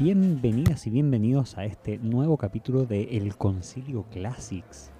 [0.00, 4.90] Bienvenidas y bienvenidos a este nuevo capítulo de El Concilio Classics.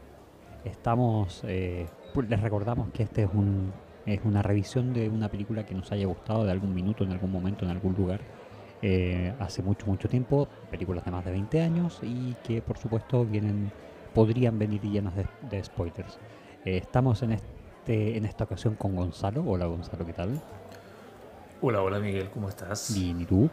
[0.62, 1.86] Estamos, eh,
[2.28, 3.72] les recordamos que este es, un,
[4.04, 7.32] es una revisión de una película que nos haya gustado de algún minuto, en algún
[7.32, 8.20] momento, en algún lugar,
[8.82, 13.24] eh, hace mucho, mucho tiempo, películas de más de 20 años y que por supuesto
[13.24, 13.72] vienen,
[14.12, 16.18] podrían venir llenas de, de spoilers.
[16.66, 19.44] Eh, estamos en, este, en esta ocasión con Gonzalo.
[19.46, 20.38] Hola Gonzalo, ¿qué tal?
[21.62, 22.92] Hola, hola Miguel, ¿cómo estás?
[22.94, 23.48] Bien, ¿y tú?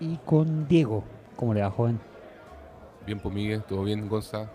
[0.00, 1.04] Y con Diego,
[1.36, 2.00] ¿cómo le va, joven?
[3.04, 4.50] Bien, pues Miguel, ¿todo bien, Gonza?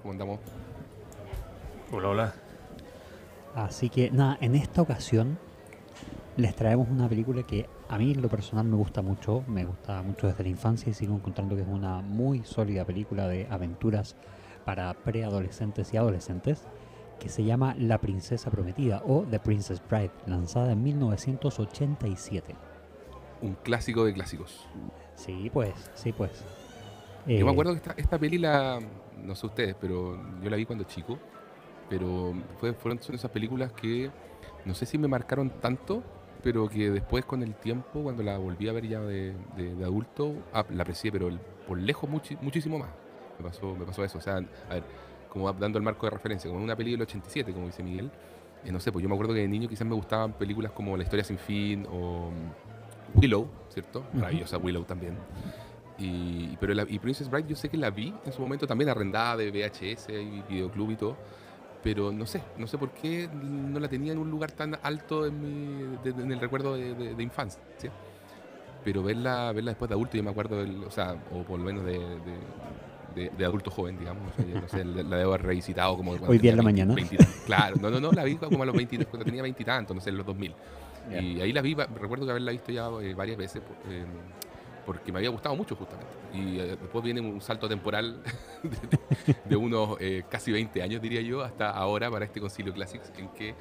[0.00, 0.40] ¿Cómo andamos?
[1.92, 2.34] Hola, hola.
[3.54, 5.38] Así que nada, en esta ocasión
[6.36, 10.02] les traemos una película que a mí en lo personal me gusta mucho, me gusta
[10.02, 14.16] mucho desde la infancia y sigo encontrando que es una muy sólida película de aventuras
[14.64, 16.66] para preadolescentes y adolescentes
[17.20, 22.54] que se llama La Princesa Prometida o The Princess Bride, lanzada en 1987.
[23.40, 24.66] Un clásico de clásicos.
[25.14, 26.30] Sí, pues, sí, pues.
[27.26, 28.80] Yo Eh, me acuerdo que esta, esta peli la.
[29.22, 31.18] No sé ustedes, pero yo la vi cuando chico.
[31.88, 34.10] Pero fue, fueron son esas películas que
[34.64, 36.02] no sé si me marcaron tanto,
[36.42, 39.84] pero que después con el tiempo, cuando la volví a ver ya de, de- de
[39.84, 41.38] adulto, ah, la aprecié, pero el-
[41.68, 42.88] por lejos muchi- muchísimo más.
[43.38, 44.18] Me pasó, me pasó eso.
[44.18, 44.82] O sea, a ver,
[45.28, 48.10] como dando el marco de referencia, como una peli del 87, como dice Miguel.
[48.64, 50.96] eh, no sé, pues yo me acuerdo que de niño quizás me gustaban películas como
[50.96, 52.30] La historia sin fin o
[53.14, 54.04] Willow, ¿cierto?
[54.12, 55.14] Maravillosa Willow también.
[55.98, 58.90] Y, pero la, y Princess Bride yo sé que la vi en su momento también
[58.90, 61.16] arrendada de VHS y videoclub y todo.
[61.82, 65.24] Pero no sé, no sé por qué no la tenía en un lugar tan alto
[65.24, 67.60] en, mi, de- de- en el recuerdo de, de- infancia.
[68.84, 71.64] Pero verla, verla después de adulto, yo me acuerdo, del, o sea, o por lo
[71.64, 74.22] menos de, adulto joven, digamos.
[74.32, 76.84] o sea, yo no sé, la debo haber revisitado como Hoy día en la 20,
[76.84, 76.94] mañana.
[76.94, 79.66] 20 claro, no, no, no, la vi como a los 20, cuando tenía 20 y
[79.66, 80.54] tantos, no sé, en los 2000.
[81.10, 84.04] Y ahí la vi, recuerdo que haberla visto ya eh, varias veces eh,
[84.84, 86.12] porque me había gustado mucho justamente.
[86.32, 88.22] Y eh, después viene un salto temporal
[88.62, 88.98] de,
[89.44, 89.96] de- unos
[90.28, 93.54] casi 20 años, diría yo, hasta ahora para este Concilio Classics en que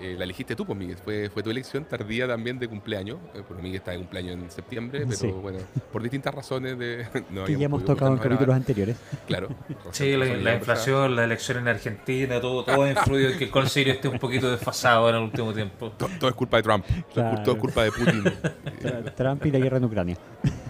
[0.00, 0.96] eh, la elegiste tú, pues Miguel.
[0.98, 3.18] Fue, fue tu elección tardía también de cumpleaños.
[3.34, 5.26] Eh, porque Miguel está de cumpleaños en septiembre, pero Sí.
[5.28, 5.58] bueno,
[5.92, 7.06] por distintas razones de...
[7.30, 8.56] no que habíamos ya hemos tocado en capítulos grabar.
[8.56, 8.96] anteriores.
[9.26, 9.48] Claro.
[9.92, 13.92] Sí, la, inflación, la elección en Argentina, todo, todo ha influido en que el Concilio
[13.94, 15.90] esté un poquito desfasado en el último tiempo.
[15.92, 16.84] To- Todo, es culpa de Trump.
[16.86, 17.42] Todo es cul- Claro.
[17.42, 18.24] Todo es culpa de Putin.
[19.16, 20.16] Trump y la guerra en Ucrania.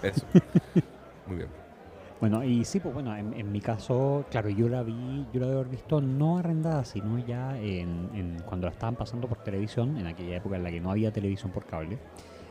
[0.02, 0.24] Eso.
[1.26, 1.65] Muy bien.
[2.20, 5.48] Bueno, y sí, pues bueno, en, en mi caso, claro, yo la vi, yo la
[5.48, 9.96] debo haber visto no arrendada, sino ya en, en- cuando la estaban pasando por televisión,
[9.98, 11.98] en aquella época en la que no había televisión por cable.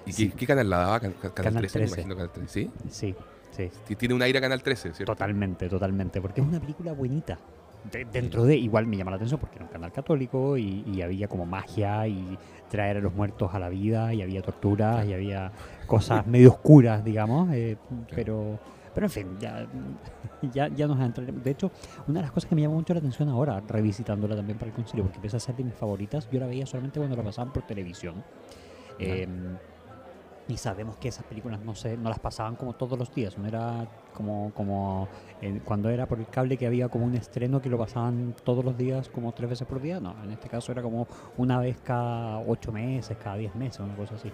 [0.06, 0.30] ¿Y Sí.
[0.30, 1.00] qué, qué canal la daba?
[1.00, 1.94] Can- can- Canal, Canal 13, me 13.
[2.02, 2.70] imagino Canal 13.
[2.90, 3.16] ¿Sí?
[3.52, 5.14] Sí, sí, Tiene un aire a Canal 13, ¿cierto?
[5.14, 7.40] totalmente, totalmente, porque es una película buenita.
[7.92, 11.02] De- dentro de, igual me llama la atención porque era un canal católico y, y
[11.02, 12.38] había como magia y
[12.70, 15.52] traer a los muertos a la vida y había torturas y había
[15.88, 17.78] cosas medio oscuras, digamos, eh,
[18.14, 18.60] pero,
[18.96, 19.68] pero en fin, ya,
[20.54, 21.44] ya, ya nos entraremos.
[21.44, 21.70] De hecho,
[22.08, 24.76] una de las cosas que me llama mucho la atención ahora, revisitándola también para el
[24.76, 27.54] concilio, porque empieza a ser de mis favoritas, yo la veía solamente cuando la pasaban
[27.54, 28.24] por televisión.
[28.98, 29.28] Eh,
[30.48, 33.48] y sabemos que esas películas no se, no las pasaban como todos los días, no
[33.48, 35.08] era como, como
[35.42, 38.64] eh, cuando era por el cable que había como un estreno que lo pasaban todos
[38.64, 41.08] los días como tres veces por día, no, en este caso era como
[41.38, 44.32] una vez cada ocho meses, cada diez meses, una cosa así.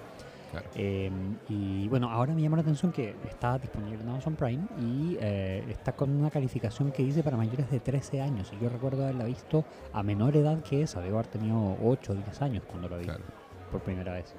[0.52, 0.68] Claro.
[0.76, 1.10] Eh,
[1.50, 5.64] y bueno, ahora me llama la atención que está disponible en Amazon Prime y eh,
[5.70, 8.52] está con una calificación que dice para mayores de 13 años.
[8.58, 9.64] Y yo recuerdo haberla visto
[9.94, 13.06] a menor edad que esa, debo haber tenido 8 o 10 años cuando la vi
[13.06, 13.24] Claro.
[13.72, 14.36] por primera vez.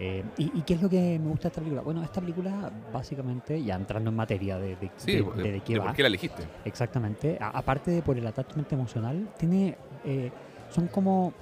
[0.00, 1.82] Eh, ¿y, y qué es lo que me gusta de esta película?
[1.82, 5.60] Bueno, esta película, básicamente, ya entrando en materia de, de, Sí, de- de, de- de
[5.60, 6.44] qué va, por qué la elegiste.
[6.64, 10.30] exactamente, a- aparte de por el attachment emocional, tiene, eh,
[10.70, 11.32] son como,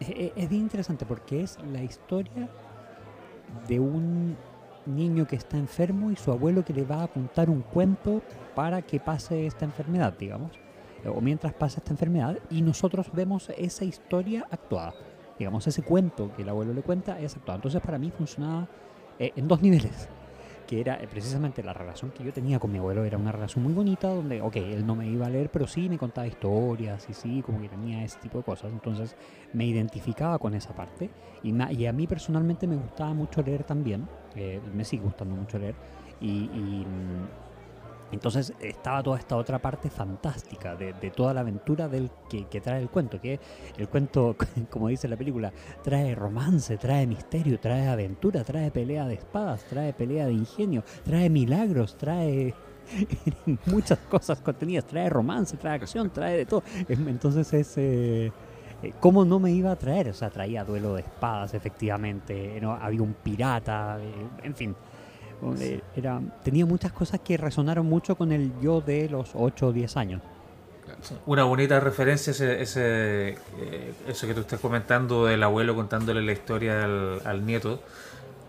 [0.00, 2.48] eh, eh, es bien interesante porque es la historia
[3.68, 4.36] de un
[4.86, 8.22] niño que está enfermo y su abuelo que le va a contar un cuento
[8.54, 10.52] para que pase esta enfermedad, digamos,
[11.06, 14.94] o mientras pasa esta enfermedad, y nosotros vemos esa historia actuada.
[15.38, 17.56] Digamos, ese cuento que el abuelo le cuenta es actuado.
[17.56, 18.68] Entonces, para mí funcionaba
[19.18, 20.08] eh, en dos niveles.
[20.70, 23.64] Que era eh, precisamente la relación que yo tenía con mi abuelo, era una relación
[23.64, 27.08] muy bonita, donde, ok, él no me iba a leer, pero sí me contaba historias
[27.08, 28.72] y sí, como que tenía ese tipo de cosas.
[28.72, 29.16] Entonces,
[29.52, 31.10] me identificaba con esa parte.
[31.42, 34.08] Y, y a mí personalmente me gustaba mucho leer también.
[34.36, 35.74] eh, me sigue gustando mucho leer.
[36.20, 37.28] Y, y, mm,
[38.12, 42.88] entonces estaba toda esta otra parte fantástica de, toda la aventura del que, trae el
[42.88, 43.20] cuento.
[43.20, 43.38] Que
[43.76, 44.36] el cuento,
[44.70, 45.52] como dice la película,
[45.82, 51.30] trae romance, trae misterio, trae aventura, trae pelea de espadas, trae pelea de ingenio, trae
[51.30, 52.54] milagros, trae
[53.66, 56.62] muchas cosas contenidas, trae romance, trae acción, trae de todo.
[56.88, 57.78] Em, Entonces es...
[57.78, 58.32] eh,
[58.82, 60.08] eh, ¿Cómo no me iba a traer?
[60.08, 62.58] O sea, traía duelo de espadas, efectivamente.
[62.60, 62.72] ¿no?
[62.72, 64.74] Había un pirata, eh, en fin.
[65.60, 69.72] Eh, Era, tenía muchas cosas que resonaron mucho con el yo de los 8 o
[69.72, 70.20] 10 años.
[71.24, 73.28] Una bonita referencia ese, ese
[73.58, 77.80] eh, eso que tú estás comentando del abuelo contándole la historia al, al nieto.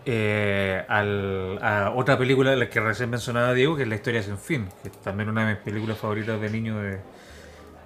[0.04, 4.22] eh, al- a otra película de la que recién mencionaba Diego, que es La historia
[4.22, 6.98] sin fin, que es también una de mis películas favoritas de niño de,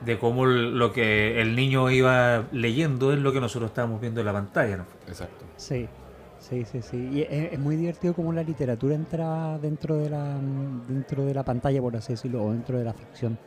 [0.05, 4.27] de cómo lo que el niño iba leyendo es lo que nosotros estábamos viendo en
[4.27, 4.79] la pantalla.
[4.79, 4.85] ¿no?
[5.07, 5.45] Exacto.
[5.59, 5.87] Sí,
[6.49, 6.97] sí, sí, sí.
[7.13, 11.45] Y es, es muy divertido cómo la literatura entra dentro de la dentro de la
[11.45, 13.39] pantalla, por así decirlo, o dentro de la ficción.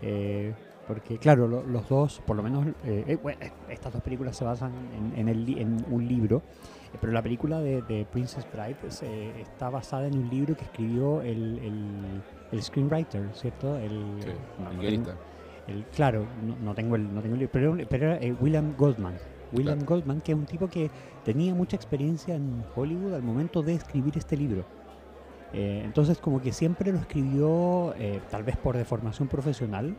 [0.00, 0.54] Eh,
[0.86, 4.44] porque, claro, lo- los dos, por lo menos, eh, eh, bueno, estas dos películas se
[4.44, 6.42] basan en, en el en un libro,
[6.92, 10.64] eh, pero la película de, de Princess Bride se- está basada en un libro que
[10.64, 13.76] escribió el, el- el screenwriter, ¿cierto?
[13.76, 15.12] El, Sí, no, el no guionista.
[15.12, 15.22] tengo-
[15.66, 19.18] el- claro, no, no tengo el, no tengo el libro, pero, pero era William Goldman.
[19.50, 19.86] William Claro.
[19.86, 20.90] Goldman, que es un tipo que
[21.22, 24.66] tenía mucha experiencia en Hollywood al momento de escribir este libro.
[25.52, 29.96] Eh, entonces, como que siempre lo escribió, eh, tal vez por deformación profesional,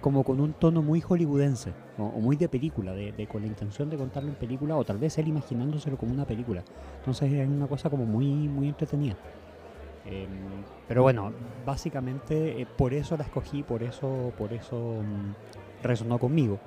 [0.00, 3.48] como con un tono muy hollywoodense, o, o muy de película, de, de- con la
[3.48, 6.64] intención de contarlo en película, o tal vez él imaginándoselo como una película.
[6.96, 9.18] Entonces, era una cosa como muy, muy entretenida.
[10.04, 15.32] Em, pero bueno, básicamente eh, por eso la escogí, por eso, por eso mm,
[15.82, 16.60] resonó conmigo.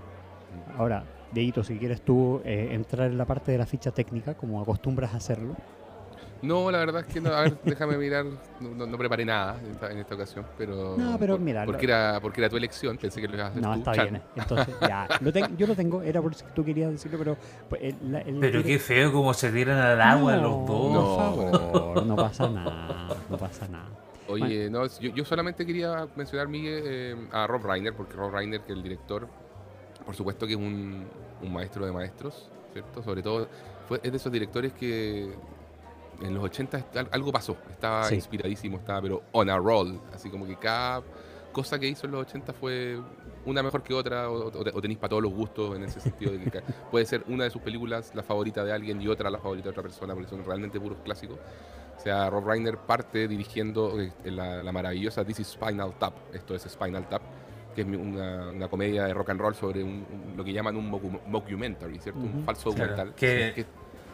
[0.77, 4.61] Ahora, Deito, si quieres tú eh, entrar en la parte de la ficha técnica, como
[4.61, 5.55] acostumbras a hacerlo.
[6.41, 7.29] No, la verdad es que no.
[7.33, 8.25] A ver, déjame mirar.
[8.59, 10.95] No, no- no preparé nada en esta, en esta ocasión, pero.
[10.97, 13.45] No, pero por- mira, Porque lo- era, porque era tu elección, pensé que lo ibas
[13.47, 13.79] a hacer No, tú.
[13.79, 14.03] está Chan.
[14.09, 14.15] bien.
[14.17, 14.21] eh.
[14.35, 17.37] Entonces, ya, lo yo lo tengo, era por si tú querías decirlo, pero...
[17.69, 20.91] pues, el- la- el- Pero el- qué feo como se tiran al agua los dos.
[20.93, 21.35] No.
[21.35, 23.87] Por favor, no pasa nada, no pasa nada.
[24.27, 28.61] Oye, no, yo, yo solamente quería mencionar, Miguel, eh, a Rob Reiner, porque Rob Reiner,
[28.61, 29.27] que es el director,
[30.05, 31.05] por supuesto que es un,
[31.41, 33.01] un maestro de maestros, ¿cierto?
[33.03, 33.47] Sobre todo,
[33.87, 35.33] fue, es de esos directores que
[36.21, 38.15] en los 80 est- al- algo pasó, estaba Sí.
[38.15, 41.01] inspiradísimo, estaba pero on a roll, así como que cada
[41.51, 42.99] cosa que hizo en los 80 fue
[43.45, 46.39] una mejor que otra, o, o- tenéis para todos los gustos en ese sentido de
[46.49, 46.61] que
[46.91, 49.69] puede ser una de sus películas la favorita de alguien y otra la favorita de
[49.71, 51.37] otra persona, porque son realmente puros clásicos.
[51.97, 56.55] O sea, Rob Reiner parte dirigiendo eh, la, la maravillosa This is Spinal Tap, esto
[56.55, 57.21] es Spinal Tap,
[57.73, 60.75] que es una, una comedia de rock and roll sobre un- un- lo que llaman
[60.75, 62.19] un mocu- mockumentary, ¿cierto?
[62.21, 62.43] Un Ujú.
[62.43, 63.15] falso Claro, documental.
[63.15, 63.65] que-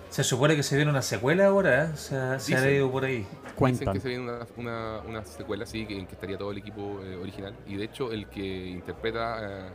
[0.09, 1.89] Se supone que se viene una secuela ahora, ¿eh?
[1.95, 2.71] se, ha- se ha Dicen.
[2.71, 3.17] leído por ahí.
[3.17, 3.93] Dicen Cuentan.
[3.93, 6.99] que se viene una, una, una secuela, sí, que, en que estaría todo el equipo
[7.03, 7.53] eh, original.
[7.67, 9.67] Y de hecho, el que interpreta.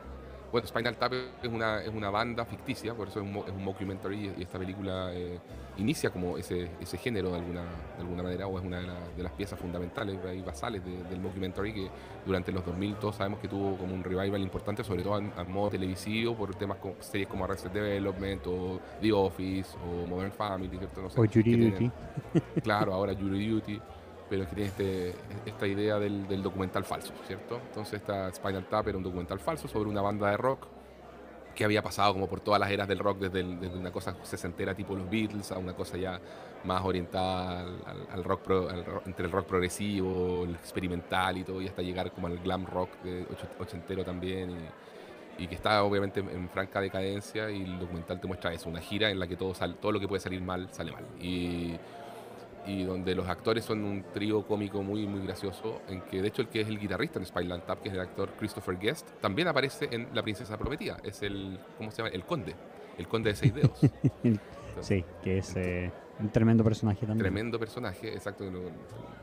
[0.54, 1.12] Bueno, Spinal Tap
[1.42, 4.32] es una, es una banda ficticia, por eso es un, es un mockumentary.
[4.38, 5.40] Y, esta película eh,
[5.78, 9.08] inicia como ese, ese género de alguna, de alguna manera, o es una de, la-
[9.16, 11.90] de las piezas fundamentales y basales de- del mockumentary que
[12.24, 15.70] durante los 2000 todos sabemos que tuvo como un revival importante, sobre todo a modo
[15.70, 21.02] televisivo, por temas como series como Arrested Development, o The Office, o Modern Family, ¿cierto?
[21.02, 21.90] No sé, O tienen- Duty.
[22.62, 23.80] Claro, ahora Jury Duty,
[24.36, 25.14] pero que tiene este,
[25.46, 27.60] esta idea del, del documental falso, ¿cierto?
[27.68, 30.66] Entonces esta Spinal Tap era un documental falso sobre una banda de rock
[31.54, 34.16] que había pasado como por todas las eras del rock, desde, el- desde una cosa
[34.24, 36.20] sesentera tipo los Beatles a una cosa ya
[36.64, 41.62] más orientada al, al- rock, pro- al entre el rock progresivo, el experimental y todo,
[41.62, 43.24] y hasta llegar como al glam rock de
[43.60, 44.50] ochentero también.
[44.50, 48.80] Y, y que está obviamente en, franca decadencia y el documental te muestra eso, una
[48.80, 51.04] gira en la que todo, todo lo que puede salir mal sale mal.
[51.20, 51.76] Y,
[52.66, 56.42] y donde los actores son un trío cómico muy muy gracioso, en que de hecho
[56.42, 59.48] el que es el guitarrista en Spinal Tap, que es el actor Christopher Guest, también
[59.48, 62.10] aparece en La Princesa Prometida, es el, ¿cómo se llama?
[62.10, 62.54] El conde,
[62.98, 63.80] el conde de seis dedos.
[64.80, 67.18] Sí, que es eh, un tremendo personaje también.
[67.18, 68.44] Tremendo personaje, exacto,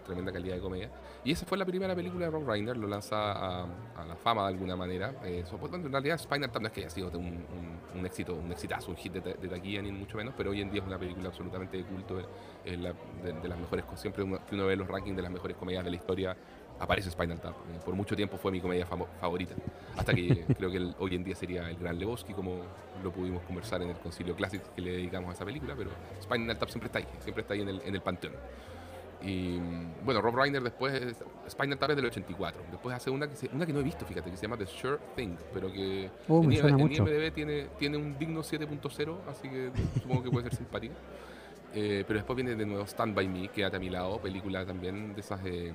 [0.06, 0.90] tremenda calidad de comedia.
[1.24, 3.66] Y esa fue la primera película de Rob Reiner, lo lanza a,
[4.06, 5.14] la fama de alguna manera.
[5.24, 5.44] Eh,
[5.74, 7.46] en realidad Spinal Tap no es que haya sido un,
[7.96, 10.72] un- éxito, un exitazo, un hit de, de taquilla, ni mucho menos, pero hoy en
[10.72, 12.20] día es una película absolutamente de culto,
[12.66, 12.78] eh,
[13.24, 15.84] de, de las mejores, siempre uno- que uno ve los rankings de las mejores comedias
[15.86, 16.36] de la historia,
[16.82, 17.52] aparece Spinal Tap.
[17.54, 19.54] Eh, por mucho tiempo fue mi comedia favorita,
[19.96, 22.62] hasta que creo que el- hoy en día sería El Gran Lebowski, como
[23.04, 26.58] lo pudimos conversar en el Concilio Classic que le dedicamos a esa película, pero Spinal
[26.58, 28.34] Tap siempre está ahí, siempre está ahí en el, en el panteón.
[29.24, 32.60] Y mm, bueno, Rob Reiner después, es- Spinal Tap es del 84.
[32.72, 34.66] Después hace una que, se- una que no he visto, fíjate, que se llama The
[34.66, 36.80] Sure Thing, pero que Oh, en, en.
[36.92, 39.72] IMDb tiene, tiene un digno 7.0, así que
[40.02, 40.96] supongo que puede ser simpática.
[41.74, 45.14] Eh, pero después viene de nuevo Stand By Me, Quédate a mi lado, película también
[45.14, 45.72] de esas eh,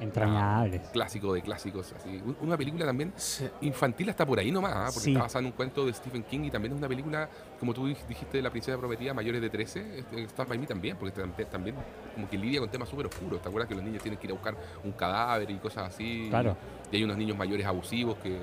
[0.00, 0.82] Entrañables.
[0.90, 1.92] clásico de clásicos.
[1.92, 2.20] Así.
[2.24, 3.48] Un- Una película también Sí.
[3.62, 4.84] infantil hasta por ahí nomás, ¿ah?
[4.86, 5.10] porque Sí.
[5.12, 7.86] está basada en un cuento de Stephen King y también es una película, como tú
[7.88, 11.20] dij- dijiste, de la princesa prometida, mayores de 13, este, Stand By Me también, porque
[11.22, 11.76] tam- también
[12.14, 13.40] como que lidia con temas súper oscuros.
[13.42, 16.26] ¿Te acuerdas que los niños tienen que ir a buscar un cadáver y cosas así?
[16.30, 16.56] Claro.
[16.92, 18.38] Y hay unos niños mayores abusivos que...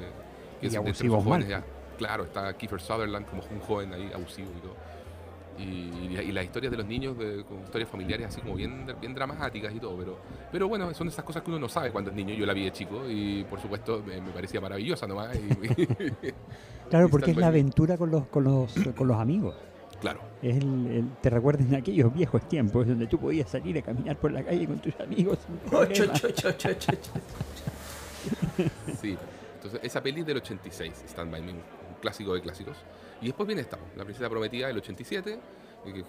[0.60, 1.62] que Y abusivos jóvenes mal.
[1.62, 1.66] ya-
[1.98, 4.76] claro, está Kiefer Sutherland como un joven ahí abusivo y todo.
[5.58, 9.14] Y, y las historias de los niños, de, con historias familiares así como bien, bien
[9.14, 10.18] dramáticas y todo, pero,
[10.52, 12.34] pero bueno, son esas cosas que uno no sabe cuando es niño.
[12.34, 15.38] Yo la vi de chico y por supuesto me, parecía maravillosa nomás.
[16.90, 19.56] claro, porque es la aventura con los, con los, con los amigos.
[20.02, 20.20] Claro.
[20.42, 24.34] Es el, te recuerdas en aquellos viejos tiempos donde tú podías salir a caminar por
[24.34, 25.40] la calle con tus amigos.
[29.00, 29.18] sí,
[29.56, 31.62] entonces esa peli del 86, Stand By Me, un
[32.02, 32.76] clásico de clásicos.
[33.24, 35.39] Y después viene esta, La Princesa Prometida del 87,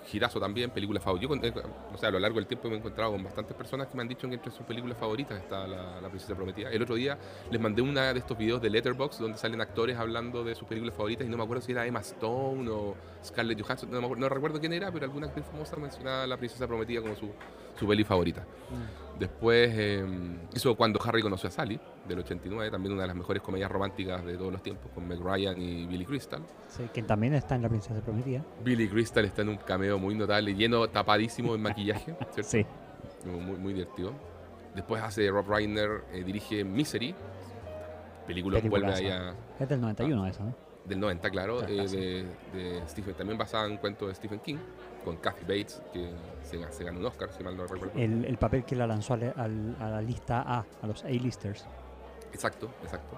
[0.07, 1.37] Girazo también, película favorita.
[1.37, 3.87] Yo, eh, o sea, a lo largo del tiempo me he encontrado con bastantes personas
[3.87, 6.71] que me han dicho que entre sus películas favoritas está la, Princesa Prometida.
[6.71, 7.17] El otro día
[7.53, 10.97] les mandé una de estos videos de Letterboxd donde salen actores hablando de sus películas
[10.97, 14.73] favoritas y no me acuerdo si era Emma Stone o Scarlett Johansson, no, recuerdo quién
[14.73, 17.31] era, pero alguna actriz famosa mencionaba La Princesa Prometida como su,
[17.79, 18.43] su peli favorita.
[18.43, 19.19] Mm.
[19.19, 23.43] Después em, hizo Cuando Harry conoció a Sally, del 89, también una de las mejores
[23.43, 26.43] comedias románticas de todos los tiempos, con Meg Ryan y Billy Crystal.
[26.69, 28.45] Sí, que también está en La Princesa Prometida.
[28.63, 32.43] Billy Crystal está en un cameo muy notable, lleno, tapadísimo en maquillaje, ¿cierto?
[32.51, 32.67] Sí.
[33.25, 34.13] Muy, muy divertido.
[34.75, 37.15] Después hace Rob Reiner, eh, dirige Misery,
[38.27, 39.35] película que vuelve ahí a...
[39.59, 40.64] Es del 91 eso, ¿no?
[40.85, 44.57] Del 90, claro, eh, de, Stephen, también basada en un cuento de Stephen King,
[45.03, 46.11] con Kathy Bates, que
[46.43, 47.99] se, ganó un Oscar, si mal no recuerdo.
[47.99, 51.65] El, papel que la lanzó a la lista A, a los A-listers.
[52.33, 53.17] Exacto, exacto.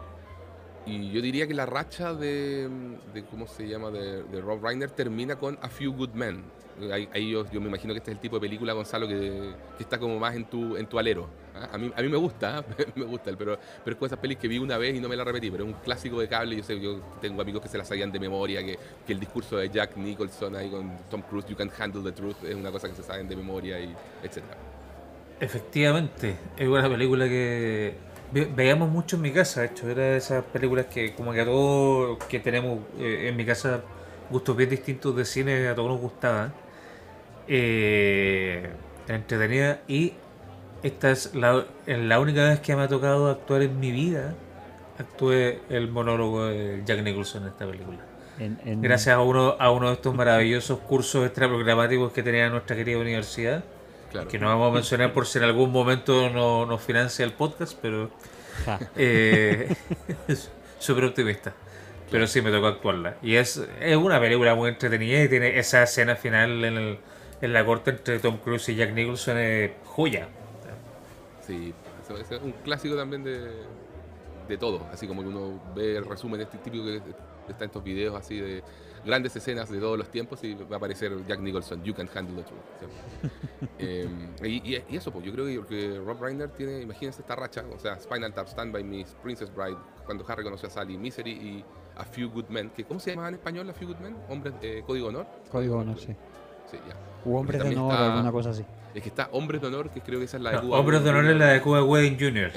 [0.87, 2.69] Y yo diría que la racha de,
[3.29, 6.45] ¿cómo se llama?, de, Rob Reiner termina con A Few Good Men.
[6.93, 10.19] Ahí, yo, me imagino que este es el tipo de película, Gonzalo, que, está como
[10.19, 11.27] más en tu, en tu alero.
[11.55, 11.71] ¿ah?
[11.73, 12.63] A, mí, a mí me gusta,
[12.95, 15.17] me gusta, pero, pero es con esas pelis que vi una vez y no me
[15.17, 16.55] la repetí, pero es un clásico de cable.
[16.55, 19.57] Yo sé, yo tengo amigos que se la sabían de memoria, que, que el discurso
[19.57, 22.89] de Jack Nicholson ahí con Tom Cruise, You Can Handle the Truth, es una cosa
[22.89, 24.57] que se saben de memoria, y etcétera.
[25.41, 30.45] Efectivamente, es una película que veíamos mucho en mi casa, de hecho, era de esas
[30.45, 33.83] películas que como que a todos que tenemos eh, en mi casa
[34.31, 36.53] gustos bien distintos de cine, a todos nos gustaba.
[37.49, 38.71] Eh,
[39.09, 40.15] entretenida y
[40.83, 44.35] esta es la, la, única vez que me ha tocado actuar en mi vida.
[44.99, 47.99] Actué el monólogo de Jack Nicholson en esta película.
[48.65, 53.65] Gracias a uno, a uno de estos maravillosos cursos extraprogramáticos que tenía nuestra querida universidad
[54.29, 57.79] que no vamos a mencionar por si en algún momento no, nos financia el podcast,
[57.81, 58.11] pero
[58.97, 59.75] eh,
[60.79, 61.53] súper optimista.
[62.11, 63.17] Pero sí me tocó actuarla.
[63.23, 66.99] Y es, es una película muy entretenida y tiene esa escena final en, el,
[67.41, 70.29] en la corte entre Tom Cruise y Jack Nicholson es joya.
[71.45, 71.75] Sí,
[72.09, 73.51] es un clásico también de,
[74.49, 74.87] de todo.
[74.93, 77.01] Así como que uno ve el resumen este típico que
[77.49, 78.63] está en estos videos así de
[79.07, 82.43] grandes escenas de todos los tiempos y va a aparecer Jack Nicholson, You Can Handle
[82.43, 83.71] the Truth.
[83.79, 87.99] Em, y, eso, pues yo creo que, Rob Reiner tiene, imagínense esta racha, o sea,
[87.99, 91.65] Spinal Tap, Stand By Me, Princess Bride, cuando Harry conoció a Sally, Misery y
[91.97, 94.17] A Few Good Men, que ¿cómo se llama en español A Few Good Men?
[94.29, 95.27] Hombres, eh, Código Honor.
[95.51, 96.15] Código Honor, sí.
[96.71, 96.97] Sí, ya.
[97.25, 98.65] O Hombres de Honor, alguna cosa así.
[98.93, 100.79] Es que está Hombres de Honor, que creo que esa es la de Cuba.
[100.81, 102.51] Hombres de Honor es la de Cuba Wedding Jr.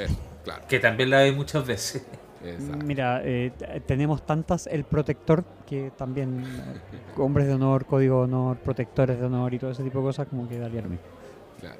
[0.43, 0.63] claro.
[0.67, 2.05] Que también la hay muchas veces.
[2.85, 3.51] Mira, eh,
[3.85, 9.25] tenemos tantas el protector que también eh, hombres de honor, código de honor, protectores de
[9.25, 11.05] honor y todo ese tipo de cosas como que daría lo mismo.
[11.59, 11.79] Claro.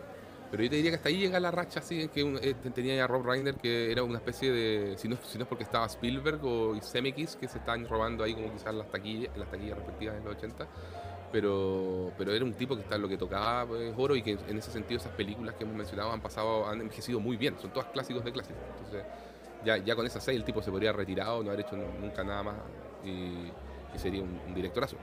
[0.52, 3.08] Pero yo te diría que hasta ahí llega la racha así que eh, tenía ya
[3.08, 6.44] Rob Reiner que era una especie de si no, si no es porque estaba Spielberg
[6.44, 10.26] o Zemeckis que se están robando ahí como quizás las taquillas, las taquillas respectivas en
[10.26, 10.68] los 80
[11.32, 14.58] pero, pero era un tipo que está lo que tocaba pues, oro y que en
[14.58, 17.90] ese sentido esas películas que hemos mencionado han pasado, han envejecido muy bien, son todas
[17.90, 18.62] clásicos de clásicos.
[18.78, 19.04] Entonces,
[19.66, 22.24] ya, ya con esas seis el tipo se podría haber retirado, no haber hecho nunca
[22.24, 22.56] nada más
[23.04, 23.52] y,
[23.98, 24.98] sería un, directorazo.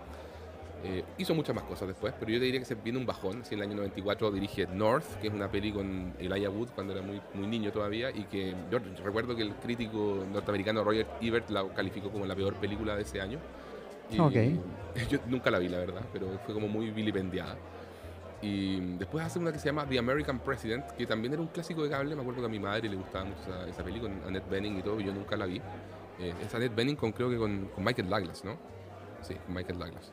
[0.85, 3.45] Eh, hizo muchas más cosas después, pero yo te diría que se viene un bajón.
[3.45, 6.93] Si en el año 94 dirige North, que es una peli con Elijah Wood cuando
[6.93, 11.51] era muy, muy niño todavía, y que yo recuerdo que el crítico norteamericano Roger Ebert
[11.51, 13.39] la calificó como la peor película de ese año.
[14.11, 14.17] Y
[15.11, 17.57] Yo nunca la vi, la verdad, pero fue como muy vilipendiada.
[18.43, 21.83] Y después hace una que se llama The American President, que también era un clásico
[21.83, 22.15] de cable.
[22.15, 24.79] Me acuerdo que a mi madre le gustaba mucho esa, esa película, con Annette Bening
[24.79, 25.61] y todo, y yo nunca la vi.
[26.19, 28.57] Eh, es Annette Bening con, creo que con, Michael Douglas, ¿no?
[29.23, 30.13] Sí, con Michael Douglas.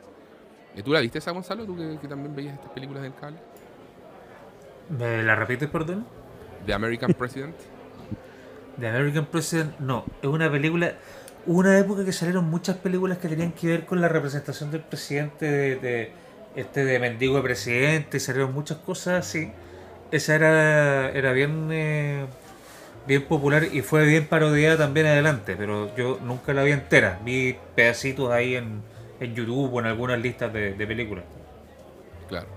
[0.75, 1.65] ¿Y ¿Tú la viste esa, Gonzalo?
[1.65, 3.37] ¿Tú que, también veías estas películas del cable?
[4.89, 6.05] ¿Me la repites, perdón?
[6.65, 7.55] The American President.
[8.79, 10.05] The American President, no.
[10.21, 10.93] Es una película.
[11.45, 14.81] Hubo una época que salieron muchas películas que tenían que ver con la representación del
[14.81, 16.11] presidente de
[16.55, 19.51] este de mendigo de presidente, salieron muchas cosas así.
[20.11, 22.25] Esa era, era bien, eh,
[23.07, 27.19] bien popular y fue bien parodiada también adelante, pero yo nunca la vi entera.
[27.23, 28.81] Vi pedacitos ahí en,
[29.19, 31.25] en YouTube o en algunas listas de, películas.
[32.27, 32.47] Claro,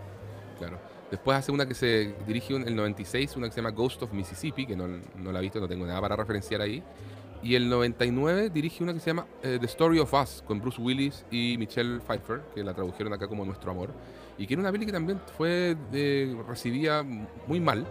[0.59, 0.79] claro.
[1.11, 4.13] Después hace una que se dirigió en el 96, una que se llama Ghost of
[4.13, 4.87] Mississippi, que no,
[5.17, 6.83] no la he visto, no tengo nada para referenciar ahí.
[7.47, 10.83] Y el 99 dirige una que se llama eh, The Story of Us, con Bruce
[10.83, 13.91] Willis y Michelle Pfeiffer, que la tradujeron acá como Nuestro Amor.
[14.37, 17.87] Y que era una peli que también fue eh, recibida muy mal.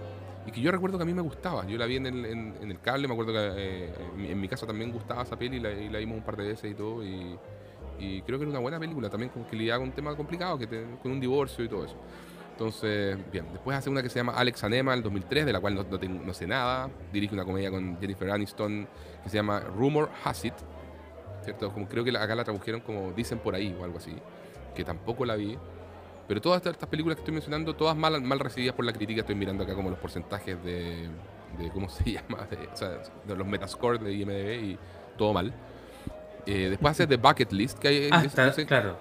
[0.45, 1.65] Y que yo recuerdo que a mí me gustaba.
[1.67, 3.93] Yo la vi en el, en, el cable, me acuerdo que eh,
[4.29, 6.47] en, mi, casa también gustaba esa peli y la, y la, vimos un par de
[6.47, 7.01] veces y todo.
[7.01, 7.39] Y,
[7.97, 10.59] y creo que era una buena película también, como que lidiaba con un tema complicado,
[10.59, 10.67] que
[11.01, 11.95] con un divorcio y todo eso.
[12.55, 15.75] Entonces, bien, después hace una que se llama Alex Anema, el 2003, de la cual
[15.75, 16.89] no, no, sé nada.
[17.11, 18.87] Dirige una comedia con Jennifer Aniston
[19.21, 20.53] que se llama Rumor Has It,
[21.43, 21.73] ¿cierto?
[21.73, 24.13] Como creo que acá la tradujeron como Dicen por ahí o algo así,
[24.73, 25.57] que tampoco la vi.
[26.29, 29.35] Pero todas estas, películas que estoy mencionando, todas mal, mal recibidas por la crítica, estoy
[29.35, 31.09] mirando acá como los porcentajes de,
[31.59, 32.47] de ¿cómo se llama?
[32.49, 34.79] De, o sea, de los metascore de IMDb y
[35.17, 35.53] todo mal.
[36.45, 38.09] Eh, después hace The Bucket List, que hay...
[38.13, 38.97] Hasta, claro.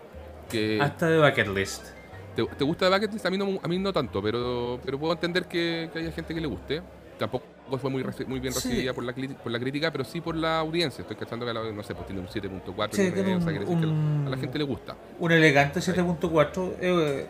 [0.50, 1.93] Que, Hasta The Bucket List
[2.34, 3.26] ¿Te, gusta The Bucket List?
[3.26, 6.34] A mí no, a mí no tanto, pero, pero puedo entender que, que haya gente
[6.34, 6.82] que le guste.
[7.18, 7.44] Tampoco
[7.78, 11.02] fue muy, muy bien recibida por, la, por la crítica, pero sí por la audiencia.
[11.02, 12.88] Estoy cachando que, no sé, pues tiene un 7.4.
[12.92, 14.96] Sí, o sea, que a la gente le gusta.
[15.18, 16.72] Un elegante 7.4.
[16.80, 17.26] Eh,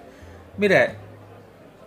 [0.56, 0.96] mira,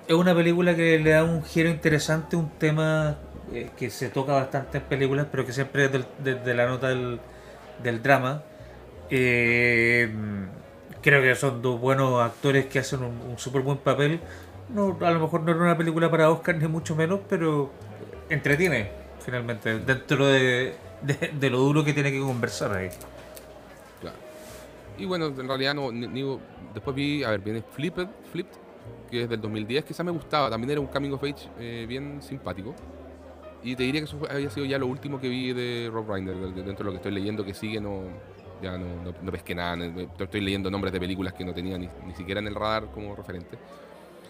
[0.08, 3.18] es una película que le da un giro interesante, un tema
[3.52, 5.92] eh, que se toca bastante en películas, pero que siempre es
[6.24, 7.20] desde la nota del,
[7.84, 8.44] del drama.
[9.10, 10.10] Eh,
[11.02, 14.20] creo que son dos buenos actores que hacen un, un súper buen papel.
[14.70, 17.72] No, a lo mejor no era una película para Oscar, ni mucho menos, pero
[18.30, 22.90] entretiene, finalmente, dentro de, de, lo duro que tiene que conversar ahí.
[24.02, 24.18] Claro.
[24.98, 26.24] Y bueno, en realidad no, ni,
[26.74, 28.58] después vi, a ver, viene Flipped, Flipped,
[29.10, 32.22] que es del 2010, quizá me gustaba, también era un coming of age eh, bien
[32.22, 32.76] simpático.
[33.64, 36.36] Y te diría que eso había sido ya lo último que vi de Rob Reiner,
[36.36, 38.04] dentro de lo que estoy leyendo, que sigue, no,
[38.62, 39.86] ya no, no, pesqué nada.
[40.20, 43.16] Estoy leyendo nombres de películas que no tenía ni, ni siquiera en el radar como
[43.16, 43.58] referente.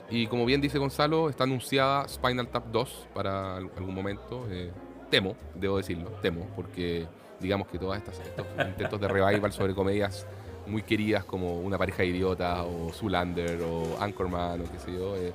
[0.10, 4.48] Y como bien dice Gonzalo, está anunciada Spinal Tap 2 para algún momento.
[4.50, 4.72] Eh,
[5.10, 7.06] temo, debo decirlo, temo, porque
[7.40, 10.26] digamos que todas estas estos intentos de revival sobre comedias
[10.66, 15.34] muy queridas como Una pareja idiota o Zoolander o Anchorman o qué sé yo, eh,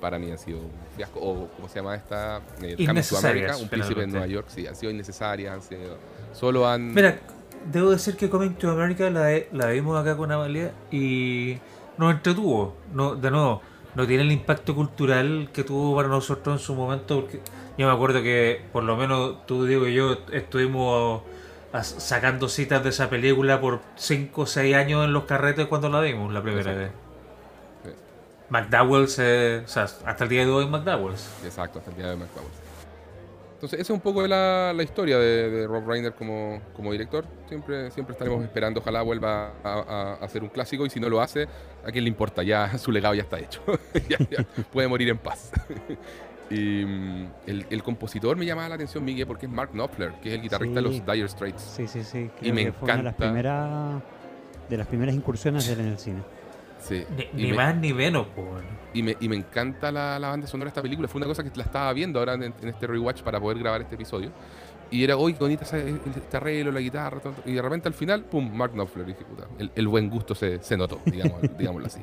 [0.00, 1.20] para mí han sido un fiasco.
[1.20, 4.90] O como se llama esta, eh, Sudamérica, Un príncipe en Nueva York, sí, han sido
[4.92, 5.96] innecesarias, han sido,
[6.32, 6.92] solo han...
[6.92, 7.18] Mira,
[7.70, 11.58] debo decir que Coming to America la, la vimos acá con Amalia y
[11.96, 13.62] nos entretuvo, no, de nuevo
[13.94, 17.22] no tiene el impacto cultural que tuvo para nosotros en su momento.
[17.22, 17.40] Porque
[17.76, 21.22] yo me acuerdo que, por lo menos tú, Diego y yo, estuvimos
[21.82, 26.00] sacando citas de esa película por 5 o 6 años en los carretes cuando la
[26.00, 26.90] vimos la primera vez.
[28.50, 31.28] McDowell's, o sea, hasta el día de hoy McDowell's.
[31.44, 32.67] Exacto, hasta el día de hoy McDowell's.
[33.58, 37.24] Entonces, esa es un poco la, la historia de, Rob Reiner como, como, director.
[37.48, 41.48] Siempre, siempre estaremos esperando, ojalá vuelva a, hacer un clásico y si no lo hace,
[41.84, 42.44] ¿a quién le importa?
[42.44, 43.60] Ya su legado ya está hecho.
[44.72, 45.50] puede morir en paz.
[46.50, 50.34] y mm, el, compositor me llamaba la atención, Miguel, porque es Mark Knopfler, que es
[50.36, 51.60] el guitarrista de los Dire Straits.
[51.60, 52.30] Sí, sí, sí.
[52.40, 52.78] y me encanta.
[52.78, 54.02] Fue una de las primeras,
[54.68, 56.22] de las primeras incursiones de él en el cine.
[57.32, 58.28] Ni, más ni menos,
[58.94, 61.08] Y me, y me encanta la, la, banda sonora de esta película.
[61.08, 63.94] Fue una cosa que la estaba viendo ahora en, este rewatch para poder grabar este
[63.94, 64.30] episodio.
[64.90, 68.72] Y era, hoy bonita este arreglo, la guitarra, y de repente al final, pum, Mark
[68.72, 69.08] Knopfler.
[69.10, 69.16] Y
[69.58, 72.00] el, el, buen gusto se, se notó, digamos, digámoslo así.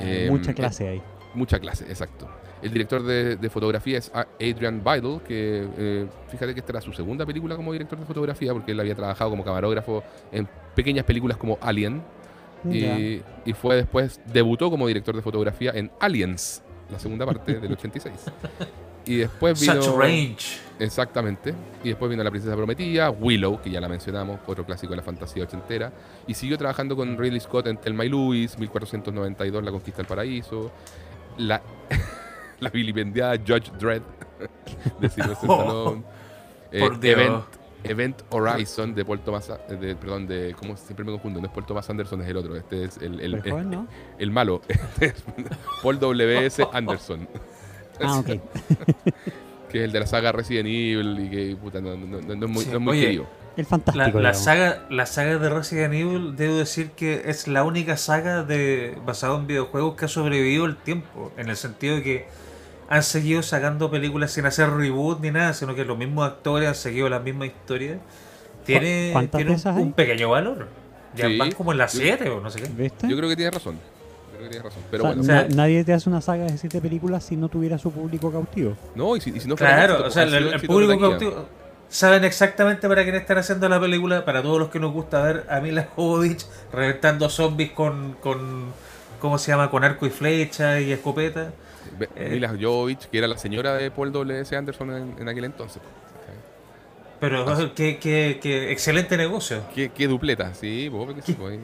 [0.00, 1.02] Eh, mucha clase ahí.
[1.34, 2.28] Mucha clase, exacto.
[2.62, 6.92] El director de, de fotografía es Adrian Beidel, que eh, fíjate que esta era su
[6.92, 11.36] segunda película como director de fotografía, porque él había trabajado como camarógrafo en pequeñas películas
[11.36, 12.02] como Alien,
[12.70, 18.14] y, fue después, debutó como director de fotografía en Aliens, la segunda parte del 86.
[19.06, 19.80] Y después vino.
[19.80, 20.58] Such range.
[20.78, 21.54] Exactamente.
[21.84, 25.02] Y después vino La Princesa Prometida, Willow, que ya la mencionamos, otro clásico de la
[25.02, 25.92] fantasía ochentera.
[26.26, 30.72] Y siguió trabajando con Ridley Scott en Telma y Lewis, 1492, La Conquista del Paraíso.
[31.38, 31.62] La,
[32.60, 34.02] la vilipendiada Judge Dredd
[35.00, 36.02] de Sylvester Stallone.
[36.72, 37.44] Eh, Por Event,
[37.90, 41.40] Event Horizon de Paul Thomas, de, perdón, de, ¿cómo siempre me confundo?
[41.40, 43.34] No es Paul Thomas Anderson, es el otro, este es el, el,
[44.18, 45.14] el, malo, este
[45.82, 46.66] Paul W.S.
[46.72, 47.28] Anderson.
[48.00, 48.26] Ah, ok.
[49.70, 52.50] que es el de la saga Resident Evil y que puta, no, no, no, es
[52.50, 53.26] muy, no es muy querido.
[53.56, 54.20] El fantástico.
[54.20, 58.98] La, saga, la saga de Resident Evil, debo decir que es la única saga de
[59.06, 62.28] basada en videojuegos que ha sobrevivido el tiempo, en el sentido de que
[62.88, 66.74] han seguido sacando películas sin hacer reboot ni nada, sino que los mismos actores han
[66.74, 67.98] seguido la misma historia.
[68.64, 70.68] Tiene, tiene un, pequeño valor.
[71.14, 72.92] Ya van como en la 7 o no sé qué.
[73.08, 73.78] Yo creo que tiene razón.
[74.90, 75.22] Pero bueno.
[75.54, 78.76] nadie te hace una saga de 7 películas si no tuviera su público cautivo.
[78.94, 81.46] No, y si, no fuera Claro, o sea, el, público cautivo.
[81.88, 84.24] Saben exactamente para quién están haciendo la película.
[84.24, 88.72] Para todos los que nos gusta ver a Mila Jovovich reventando zombies con, con.
[89.20, 89.70] ¿Cómo se llama?
[89.70, 91.52] Con arco y flecha y escopeta.
[92.16, 94.54] Eh, Mila Jovovich, que era la señora de Paul W.S.
[94.56, 95.80] Anderson en, aquel entonces.
[97.20, 99.62] Pero qué, qué, qué excelente negocio.
[99.74, 101.58] Qué, qué dupleta, sí, porque sí, pues,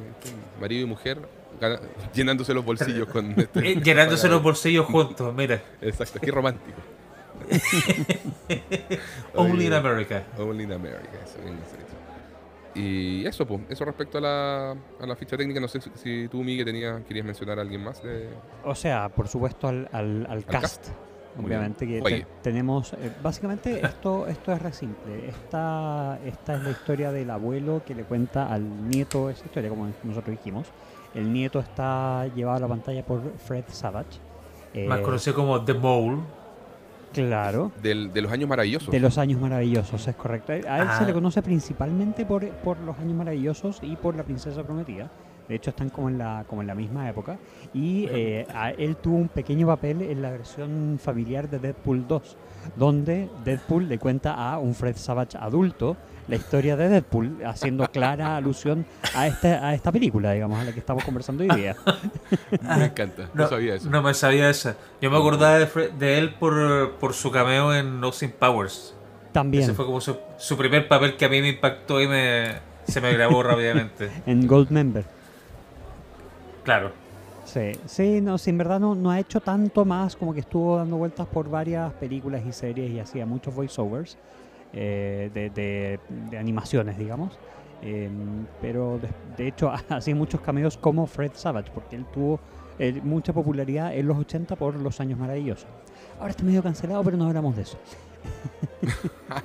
[0.60, 1.18] marido y mujer
[1.60, 1.80] gana-
[2.14, 5.62] llenándose los bolsillos con este- Eh, Llenándose los bolsillos juntos, mira.
[5.80, 6.78] Exacto, qué romántico.
[9.34, 10.22] Only in America.
[10.38, 11.56] Only in America, eso, bien.
[12.74, 16.28] Y eso, pues, eso respecto a la, a la ficha técnica, no sé si, si
[16.28, 18.30] tú, Miguel, tenía, querías mencionar a alguien más de...
[18.64, 20.88] O sea, por supuesto al, al, al cast.
[21.42, 25.28] Obviamente que te- tenemos, eh, básicamente esto, esto es re simple.
[25.30, 29.88] Esta, esta es la historia del abuelo que le cuenta al nieto esa historia, como
[30.04, 30.66] nosotros dijimos.
[31.14, 34.18] El nieto está llevado a la pantalla por Fred Savage.
[34.74, 36.18] Eh, Más conocido como The Mole.
[37.12, 37.72] Claro.
[37.82, 38.90] Del- de los años maravillosos.
[38.90, 40.52] De los años maravillosos, es correcto.
[40.52, 40.98] A él Ah.
[40.98, 45.10] se le conoce principalmente por, por los años maravillosos y por la princesa prometida.
[45.48, 47.36] De hecho, están como en la, como en la misma época.
[47.74, 52.36] Y eh, a- él tuvo un pequeño papel en la versión familiar de Deadpool 2,
[52.76, 55.96] donde Deadpool le cuenta a un Fred Savage adulto
[56.28, 60.72] la historia de Deadpool, haciendo clara alusión a esta, a esta película, digamos, a la
[60.72, 61.74] que estamos conversando hoy día.
[62.78, 63.90] Me encanta, no, No, sabía eso.
[63.90, 64.76] no me sabía esa.
[65.00, 68.94] Yo me acordaba de, Fre- de él por, por su cameo en Austin Powers.
[69.32, 72.52] También Ese fue como su, su primer papel que a mí me impactó y me,
[72.86, 74.08] se me grabó rápidamente.
[74.26, 75.04] en Goldmember.
[76.62, 76.90] Claro.
[77.44, 80.76] Sí, sí, no, sí, en verdad no, no ha hecho tanto más, como que estuvo
[80.76, 84.16] dando vueltas por varias películas y series y hacía muchos voiceovers
[84.72, 85.98] eh, de, de-
[86.30, 87.36] de animaciones, digamos.
[87.82, 92.38] Em, pero de, de hecho hacía muchos cameos como Fred Savage, porque él tuvo
[92.78, 95.66] eh, mucha popularidad en los 80 por Los Años Maravillosos.
[96.20, 97.76] Ahora está medio cancelado, pero no hablamos de eso.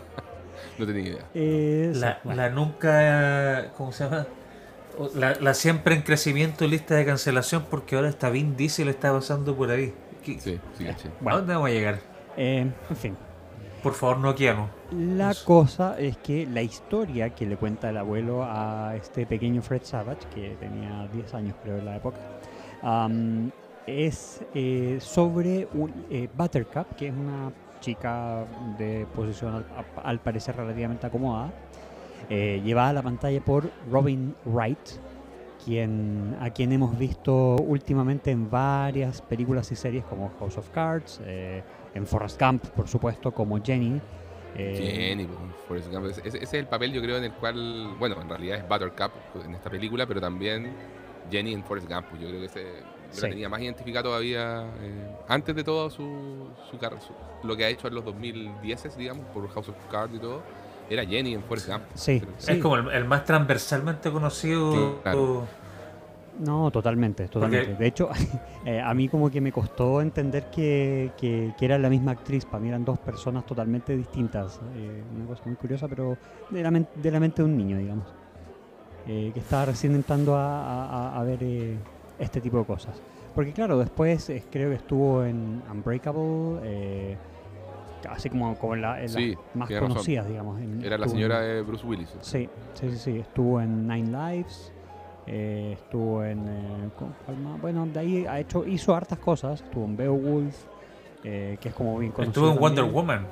[0.77, 1.25] No tenía idea.
[1.34, 2.41] Eh, sí, La, bueno.
[2.41, 3.71] la nunca.
[3.75, 4.27] ¿Cómo se llama?
[5.15, 9.12] La, la siempre en crecimiento y lista de cancelación porque ahora está Vin Diesel está
[9.13, 9.93] pasando por ahí.
[10.23, 10.88] ¿Qué- Sí, sí.
[10.88, 11.38] ¿A Bueno.
[11.39, 11.99] dónde vamos a llegar?
[12.36, 13.15] Eh, en fin,
[13.83, 14.67] Por favor, no Keanu.
[14.91, 15.45] La Eso.
[15.45, 20.27] cosa es que la historia que le cuenta el abuelo a este pequeño Fred Savage,
[20.33, 22.17] que tenía 10 años creo en la época,
[22.81, 23.51] am,
[23.86, 28.43] es eh, sobre un, eh, Buttercup, que es una chica
[28.79, 31.53] de posición al, a- al parecer relativamente acomodada,
[32.29, 34.77] eh, llevada a la pantalla por Robin Wright,
[35.63, 41.19] quien, a quien hemos visto últimamente en varias películas y series como House of Cards,
[41.25, 41.61] eh,
[41.93, 43.99] en Forrest Gump, por supuesto, como Jenny.
[44.55, 44.75] eh,
[45.09, 46.05] Jenny, pues, Forrest Gump.
[46.05, 49.11] Ese, ese es el papel, yo creo, en el cual, bueno, en realidad es Buttercup
[49.45, 50.71] en esta película, pero también
[51.31, 52.05] Jenny en Forrest Gump.
[52.19, 52.63] Yo creo que ese,
[53.09, 53.29] la Sí.
[53.29, 56.77] tenía más identificada todavía eh, antes de todo su, su-
[57.47, 60.41] lo que ha hecho en los 2010, digamos, por House of Cards y todo.
[60.89, 61.84] Era Jenny en Forrest Gump.
[61.95, 62.21] Sí.
[62.47, 65.00] Es como el, el más transversalmente conocido.
[65.02, 65.45] Claro.
[66.39, 67.73] No, totalmente, totalmente.
[67.76, 68.10] De hecho,
[68.65, 72.45] eh, a mí como que me costó entender que, que- que era la misma actriz.
[72.45, 74.60] Para mí eran dos personas totalmente distintas.
[74.76, 76.15] eh, una cosa muy curiosa, pero
[76.52, 78.06] de la, men- de la mente de un niño, digamos.
[79.08, 81.78] eh, que estaba recién entrando a, a- a- a ver eh,
[82.19, 82.95] este tipo de cosas.
[83.34, 87.17] Porque claro, después eh, creo que estuvo en Unbreakable, eh,
[88.10, 89.88] así como, como en, la- en las Sí, más razón.
[89.89, 90.60] conocidas, digamos.
[90.62, 92.10] en- Era la en- señora de Bruce Willis.
[92.21, 93.19] Sí, sí, sí, sí.
[93.19, 94.71] Estuvo en Nine Lives.
[95.29, 96.39] eh, estuvo en.
[96.47, 96.89] eh.
[97.62, 99.62] Bueno, de ahí ha hecho, hizo hartas cosas.
[99.62, 100.55] Estuvo en Beowulf,
[101.23, 102.45] eh, que es como bien conocido.
[102.45, 102.95] Estuvo en Wonder también.
[102.95, 103.25] Woman.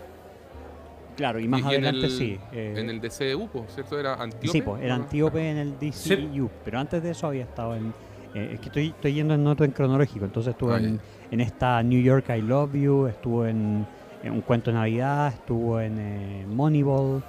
[1.15, 2.37] Claro, y más Y en adelante el- sí.
[2.51, 3.97] eh, En el DCU, ¿cierto?
[3.97, 4.47] Era Antíope.
[4.49, 5.03] sí, pues, era ¿o no?
[5.05, 6.49] Antíope en el DCU.
[6.65, 7.93] Pero antes de eso había estado en.
[8.33, 10.25] eh, es que estoy, estoy yendo en orden cronológico.
[10.25, 10.99] Entonces estuvo Ah, en,
[11.31, 13.85] en esta New York I Love You, estuvo en, en
[14.31, 17.23] Un Cuento de Navidad, estuvo en eh, Moneyball,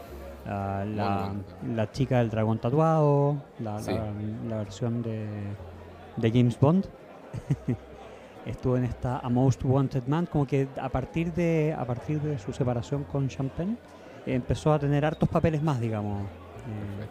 [0.47, 1.33] ah, la,
[1.75, 3.93] la chica del dragón tatuado, la, Sí.
[3.93, 4.13] la-
[4.49, 5.27] la versión de,
[6.17, 6.87] de James Bond.
[8.47, 12.39] estuvo en esta A Most Wanted Man, como que a partir de, a partir de
[12.39, 13.77] su separación con Champagne,
[14.25, 16.23] eh, empezó a tener hartos papeles más, digamos.
[16.23, 17.07] Eh,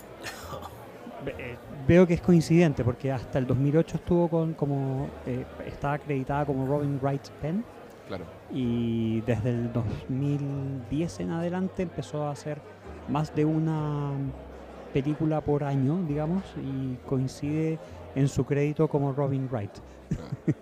[1.38, 6.46] eh, veo que es coincidente porque hasta el 2008 estuvo con como eh, estaba acreditada
[6.46, 7.64] como Robin Wright Penn
[8.08, 8.26] Claro.
[8.52, 12.62] Y desde el 2010 en adelante empezó a hacer
[13.08, 14.12] más de una
[14.94, 17.78] película por año, digamos, y coincide
[18.16, 19.72] en su crédito como Robin Wright.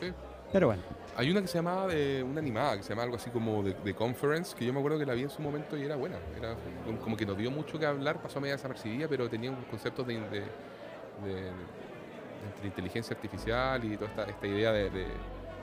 [0.00, 0.12] Sí.
[0.52, 0.82] Pero bueno,
[1.16, 3.72] Hay una que se llamaba, de, una animada, que se llama algo así como de,
[3.72, 6.16] de Conference, que yo me acuerdo que la vi en su momento y era buena.
[6.36, 6.54] Era
[7.02, 10.20] como- que nos dio mucho que hablar, pasó media desapercibida, pero tenía unos conceptos de,
[10.20, 11.50] de, de-
[12.60, 14.90] de inteligencia artificial y toda esta, esta idea de,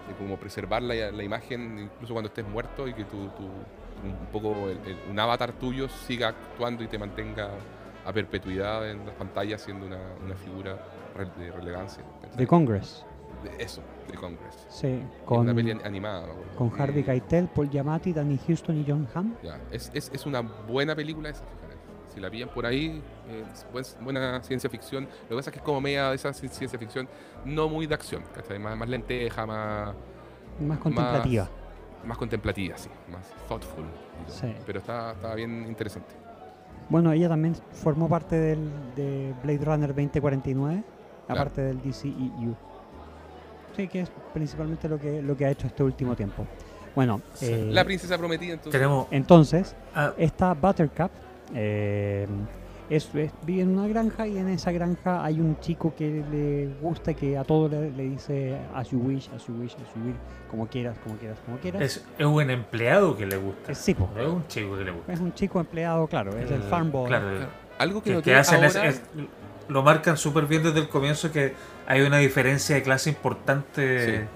[0.07, 3.43] de, cómo preservar la, la imagen incluso cuando estés muerto y que tu, tu-
[4.03, 7.49] un poco el- el- un avatar tuyo siga actuando y te mantenga
[8.05, 10.77] a perpetuidad en las pantallas siendo una, una figura
[11.37, 12.03] de relevancia.
[12.35, 13.05] The Congress.
[13.59, 14.65] Eso, The Congress.
[14.69, 16.27] Sí, con, una peli an- animada.
[16.27, 16.55] ¿no?
[16.57, 19.35] con Harvey Keitel, Paul Giamatti, Danny Houston y John Hamm.
[19.43, 21.43] Ya, Es, es, es una buena película esa.
[22.13, 25.05] Si la pillan por ahí, eh, es buen- buena ciencia ficción.
[25.23, 27.07] Lo que pasa es que es como media de esa ci- ciencia ficción,
[27.45, 28.59] no muy de acción, ¿cachai?
[28.59, 29.93] Más, más lenteja, más,
[30.59, 31.49] Más contemplativa.
[32.05, 33.85] más contemplativa, sí, más thoughtful.
[34.27, 34.53] Sí.
[34.65, 36.13] Pero está, está bien interesante.
[36.89, 40.83] Bueno, ella también formó parte del, de Blade Runner 2049,
[41.27, 42.55] aparte del DCEU.
[43.75, 46.45] Sí, que es principalmente lo que, lo que ha hecho este último tiempo.
[46.93, 48.71] Bueno, eh, La princesa prometida, entonces.
[48.79, 49.07] Tenemos.
[49.09, 51.09] entonces, ah, esta Buttercup
[51.53, 52.27] eh,
[52.89, 56.67] es, es- vive en una granja y en esa granja hay un chico que le
[56.81, 60.01] gusta que a todo le, le dice as you wish, as you wish, as you
[60.05, 60.15] wish,
[60.51, 61.81] como quieras, como quieras, como quieras.
[61.81, 63.71] es, es un empleado que le gusta.
[63.71, 64.09] Es- sí, po.
[64.15, 65.13] No es un chico que le gusta.
[65.13, 67.07] es un chico empleado, claro, es el Eh, farm boy.
[67.07, 67.47] Claro, Claro.
[67.79, 69.01] Algo que, que, que hacen es- ahora- es-
[69.69, 71.53] lo marcan súper bien desde el comienzo que
[71.87, 74.27] hay una diferencia de clase importante Sí.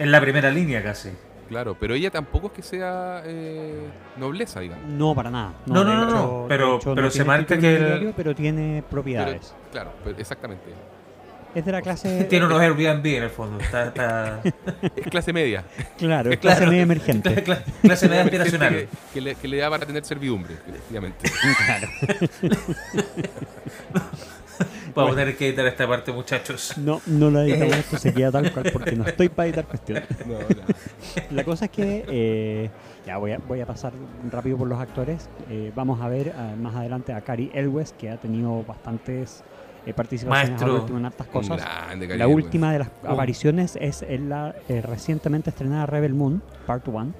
[0.00, 1.10] en la primera línea casi.
[1.48, 3.86] Claro, pero ella tampoco es que sea eh,
[4.18, 4.84] nobleza, digamos.
[4.86, 5.54] No, para nada.
[5.66, 8.76] No, no, no, hecho- no, pero- hecho, pero no se marca que el- Pero tiene
[8.82, 9.54] Pero, propiedades.
[9.72, 10.64] claro, pero exactamente.
[11.54, 12.24] es de la clase...
[12.30, 13.58] Tiene unos Airbnb en el fondo.
[13.58, 14.40] Está, está-
[14.96, 15.64] Es clase media.
[15.96, 16.70] Claro, es clase Claro.
[16.72, 17.42] media emergente.
[17.44, 18.74] cla- clase media aspiracional.
[18.74, 21.30] Que, que le, que le da para tener servidumbre, efectivamente.
[21.66, 21.88] claro.
[25.02, 26.76] Vamos a tener que editar esta parte, muchachos.
[26.78, 27.78] No, no lo editamos, Eh.
[27.80, 30.04] esto se queda tal cual porque no estoy para editar cuestiones.
[30.26, 30.62] No, no.
[31.30, 32.70] La cosa es que, eh,
[33.06, 33.92] ya voy a, voy a pasar
[34.30, 35.28] rápido por los actores.
[35.50, 39.42] Eh, vamos a ver ah, más adelante a Cary Elwes, que ha tenido bastantes
[39.86, 40.96] eh, participaciones Maestro.
[40.98, 41.56] en hartas cosas.
[41.62, 42.44] grande, La Elwes.
[42.44, 47.12] última de las Un- apariciones es en la eh, recientemente estrenada Rebel Moon, Part 1.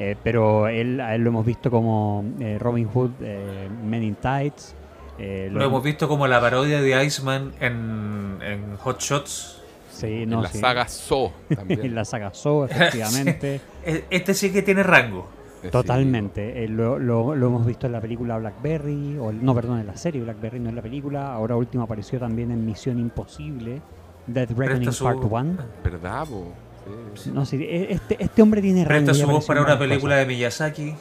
[0.00, 4.14] Eh, pero él, a él lo hemos visto como eh, Robin Hood, eh, Men in
[4.14, 4.76] Tights.
[5.18, 9.54] Eh, Lo hemos visto como la parodia de Iceman en, en Hot Shots.
[9.92, 10.58] Sí, En no, la sí.
[10.58, 11.94] saga So en también.
[11.94, 13.60] la saga Saw, efectivamente.
[13.84, 15.28] E- Este sí que tiene rango.
[15.62, 15.70] Sí.
[15.70, 16.62] Totalmente.
[16.62, 19.96] Eh, lo, lo- lo hemos visto en la película Blackberry, o no, perdón, en la
[19.96, 21.32] serie Blackberry, no en la película.
[21.32, 23.80] Ahora último apareció también en Misión Imposible,
[24.28, 25.56] Death Reckoning su- Part 1.
[25.82, 26.52] ¿Verdad, po?
[27.16, 27.30] Sí.
[27.34, 29.06] No, sí, e- este, este hombre tiene rango.
[29.06, 30.28] Presta su voz para en una película cosas.
[30.28, 30.94] de Miyazaki.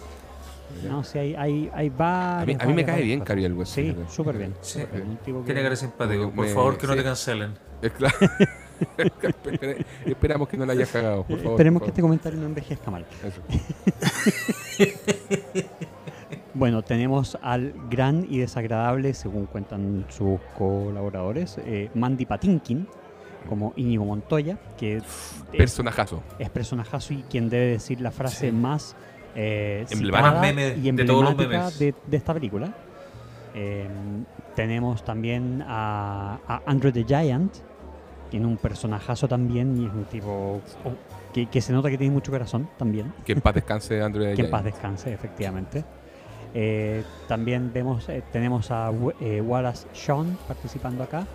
[0.84, 2.62] No, sí, hay, hay, hay A mí, varias.
[2.62, 3.28] a mí me cae bien cosas.
[3.28, 3.70] Cary Elwes.
[3.70, 4.54] Sí, súper bien.
[4.62, 4.82] Sí.
[5.26, 6.32] tipo que- Tiene cara simpático.
[6.32, 7.54] Por Me- favor, que no te cancelen.
[7.82, 8.16] Es claro.
[8.98, 11.54] Espera- Esperamos que no la hayas cagado, por Eh, favor.
[11.54, 13.06] Esperemos por que este comentario no envejezca mal.
[16.54, 22.88] Bueno, tenemos al gran y desagradable, según cuentan sus colaboradores, eh, Mandy Patinkin,
[23.48, 25.04] como Íñigo Montoya, que es,
[25.56, 26.24] Personajazo.
[26.40, 28.52] es personajazo y quien debe decir la frase Sí.
[28.52, 28.96] más
[29.39, 30.76] eh, Emblemática.
[30.76, 31.80] y de todos los emblemática memes.
[31.80, 32.73] de, de esta película.
[33.54, 33.88] Eh,
[34.56, 37.54] tenemos también a, a Andrew the Giant,
[38.32, 40.60] tiene un personajazo también y es un tipo
[41.34, 43.13] que, que se nota que tiene mucho corazón también.
[43.26, 44.76] Que en paz descanse Andrew Que en paz Giant.
[44.76, 45.86] descanse, efectivamente.
[46.54, 51.28] Eh, también vemos, eh, tenemos a eh, Wallace Shawn participando acá,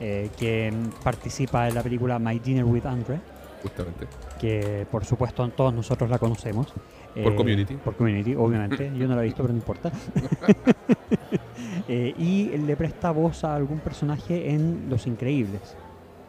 [0.00, 3.20] eh, que participa en la película My Dinner with Andre,
[3.62, 4.06] Justamente.
[4.40, 6.72] que por supuesto todos nosotros la conocemos.
[7.22, 7.74] Por Eh, Community.
[7.76, 8.90] Por Community, obviamente.
[8.98, 9.90] Yo no la he visto, pero no importa.
[11.86, 15.76] Eh, y le presta voz a algún personaje en Los Increíbles.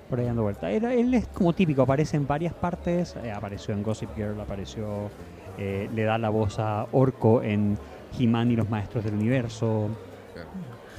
[0.10, 0.70] Por ahí dando vuelta.
[0.70, 3.16] Él, él es como típico, aparece en varias partes.
[3.24, 5.10] eh, apareció en Gossip Girl, apareció.
[5.58, 7.78] eh, le da la voz a Orco en
[8.20, 9.88] He-Man y los Maestros del Universo.
[10.34, 10.50] Claro.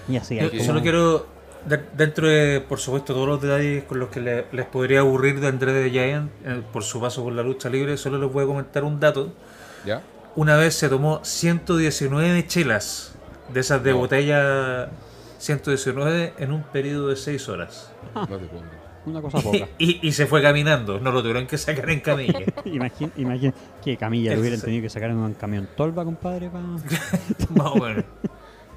[0.09, 0.39] Y así.
[0.39, 1.27] Yo solo quiero,
[1.69, 5.39] de- dentro de, por supuesto, todos los detalles con los que le- les podría aburrir
[5.41, 8.45] de André de Giant eh, por su paso por la lucha libre, solo les voy
[8.45, 9.35] a comentar un dato.
[9.87, 10.03] ¿Ya?
[10.35, 13.15] Una vez se tomó 119 chelas
[13.53, 13.99] de esas de No.
[13.99, 14.91] botella
[15.39, 17.91] 119 en un periodo de 6 horas.
[18.15, 18.49] No te.
[19.07, 19.69] Una cosa poca.
[19.79, 22.41] Y, y se fue caminando, no lo tuvieron que sacar en camilla.
[22.65, 26.51] Imagina, imagina que Camilla lo hubieran tenido que sacar en un camión tolva, compadre.
[26.51, 26.61] pa-
[27.55, 28.05] Más o menos.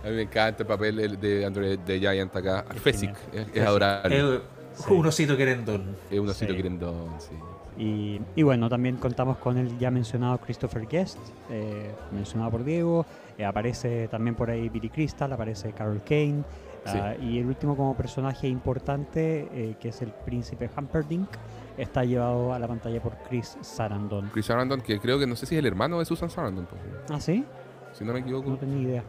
[0.04, 2.64] A mí me encanta el papel el de Andrew de Giant acá.
[2.82, 3.14] Fesic.
[3.34, 4.42] Es, es adorable.
[4.76, 4.94] Sí.
[4.94, 5.98] Un osito querendón.
[6.10, 6.58] Es un osito sí.
[6.58, 7.32] querendón, sí.
[7.80, 11.18] Y, y bueno, también contamos con el ya mencionado Christopher Guest,
[11.50, 13.06] eh, mencionado por Diego.
[13.38, 16.44] eh, aparece también por ahí Billy Crystal, aparece Carol Kane.
[16.86, 16.98] Sí.
[16.98, 21.30] ah, y el último como personaje importante, eh, que es el príncipe Humperdinck,
[21.78, 24.30] está llevado a la pantalla por Chris Sarandon.
[24.34, 26.82] Chris Sarandon, que creo que no sé si es el hermano de Susan Sarandon, pues,
[27.10, 27.46] ¿Ah, sí?
[27.94, 28.50] si no me equivoco.
[28.50, 29.04] No tenía idea.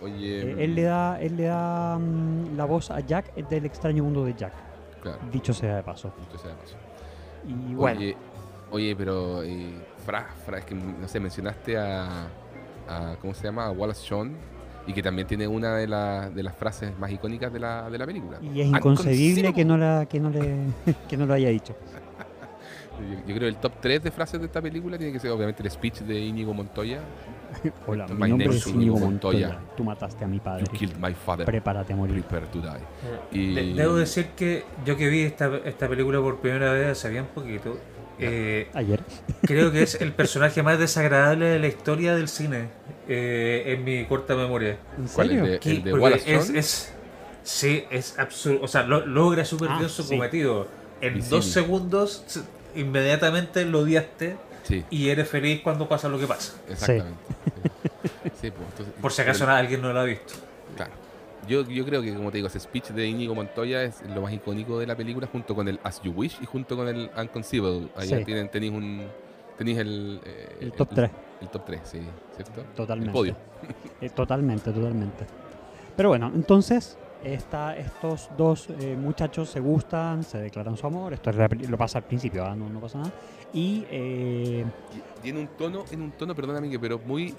[0.00, 4.02] Oye, Eh, él le da, él le da mm, la voz a Jack del extraño
[4.04, 4.52] mundo de Jack,
[5.02, 6.12] Claro, dicho sea de paso.
[6.28, 6.76] dicho sea de paso.
[7.46, 8.16] Y bueno, Oye,
[8.70, 9.70] oye, pero eh,
[10.04, 12.26] Fra, Fra, es que no sé, mencionaste a,
[12.88, 13.66] a ¿cómo se llama?
[13.66, 14.32] A Wallace Shawn.
[14.88, 17.98] Y que también tiene una de, la- de las frases más icónicas de la, de
[17.98, 18.38] la película.
[18.40, 20.58] Y es inconcebible que no, la, que, no le,
[21.08, 21.74] que no lo haya dicho.
[22.98, 25.30] Yo, yo creo que el top 3 de frases de esta película tiene que ser
[25.30, 27.00] obviamente el speech de Íñigo Montoya.
[27.86, 29.48] Hola, mi nombre es Íñigo Montoya.
[29.48, 29.74] Montoya.
[29.76, 30.64] Tú mataste a mi padre.
[30.70, 31.44] You killed my father.
[31.46, 32.22] Prepárate a morir.
[32.22, 33.54] Prepare to die.
[33.54, 37.08] De- Y- Debo decir que yo que vi esta, esta película por primera vez hace
[37.10, 37.78] bien poquito,
[38.18, 39.02] eh, Ayer.
[39.42, 42.68] creo que es el personaje más desagradable de la historia del cine
[43.08, 44.78] eh, en mi corta memoria.
[44.98, 45.44] ¿En ¿Cuál serio?
[45.44, 46.94] es de, el de porque Wallace es, es-
[47.42, 48.60] sí, es absurdo.
[48.62, 50.14] O sea, lo- logra súper Ah, bien su sí.
[50.16, 50.66] cometido.
[51.00, 51.36] En Visible.
[51.36, 52.40] dos segundos, s-
[52.74, 56.54] inmediatamente lo odiaste Sí, y eres feliz cuando pasa lo que pasa.
[56.68, 57.18] exactamente.
[57.28, 57.70] Sí.
[58.40, 60.34] Sí, pues, entonces- Por si acaso pero- alguien no lo ha visto.
[60.76, 60.92] Claro.
[61.48, 64.32] Yo, yo creo que, como te digo, ese speech de Íñigo Montoya es lo más
[64.32, 67.88] icónico de la película, junto con el As You Wish y junto con el Unconceivable.
[67.96, 68.24] Ahí Sí.
[68.24, 69.06] tienen, tenéis un.
[69.56, 70.20] Tenéis el.
[70.24, 71.10] eh, El top 3.
[71.40, 72.00] El top 3, sí,
[72.34, 72.62] ¿cierto?
[72.74, 73.10] Totalmente.
[73.10, 73.36] El podio.
[74.00, 75.24] Eh, totalmente, totalmente.
[75.96, 81.14] Pero bueno, entonces esta, estos dos eh, muchachos se gustan, se declaran su amor.
[81.14, 82.54] Esto es lo pasa al principio, ¿ah?
[82.56, 83.12] no, no pasa nada.
[83.56, 84.64] Y eh,
[85.24, 87.34] Y, en un tono, en un tono, perdóname, pero muy.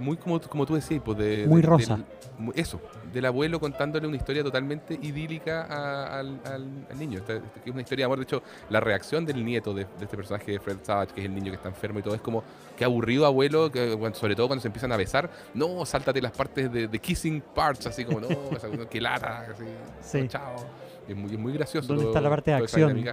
[0.00, 1.96] Muy como, como tú decías, pues de, Muy de- rosa.
[1.96, 2.80] del- eso,
[3.12, 7.18] del abuelo contándole una historia totalmente idílica a- al, al- al niño.
[7.18, 8.18] Esta- es una historia de amor.
[8.18, 11.26] De hecho, la reacción del nieto de, de este personaje de Fred Savage, que es
[11.26, 12.44] el niño que está enfermo y todo, es como
[12.76, 15.30] que aburrido abuelo, que, bueno, sobre todo cuando se empiezan a besar.
[15.52, 19.64] No, sáltate las partes de, de kissing parts, así como, no, esa- que lata, así,
[20.00, 20.20] Sí.
[20.22, 20.54] no, chao.
[21.08, 21.88] Es muy, es muy gracioso.
[21.88, 23.04] ¿Dónde todo- está la parte de acción?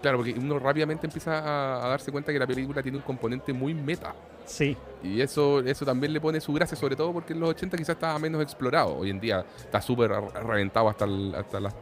[0.00, 3.52] Claro, porque uno rápidamente empieza a, a darse cuenta que la película tiene un componente
[3.52, 4.14] muy meta.
[4.44, 7.76] sí, Y eso, eso también le pone su gracia, sobre todo porque en los 80
[7.76, 8.96] quizás estaba menos explorado.
[8.96, 11.74] Hoy en día está súper re- reventado hasta, el- hasta, las,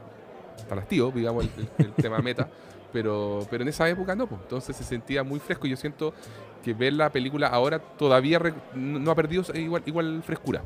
[0.57, 2.49] hasta las tíos, digamos, el, el- el tema meta.
[2.93, 4.41] Pero, pero en esa época no, pues.
[4.43, 5.67] entonces se sentía muy fresco.
[5.67, 6.15] Y yo siento
[6.65, 8.41] que ver la película ahora todavía
[8.75, 10.63] no ha perdido igual, igual frescura.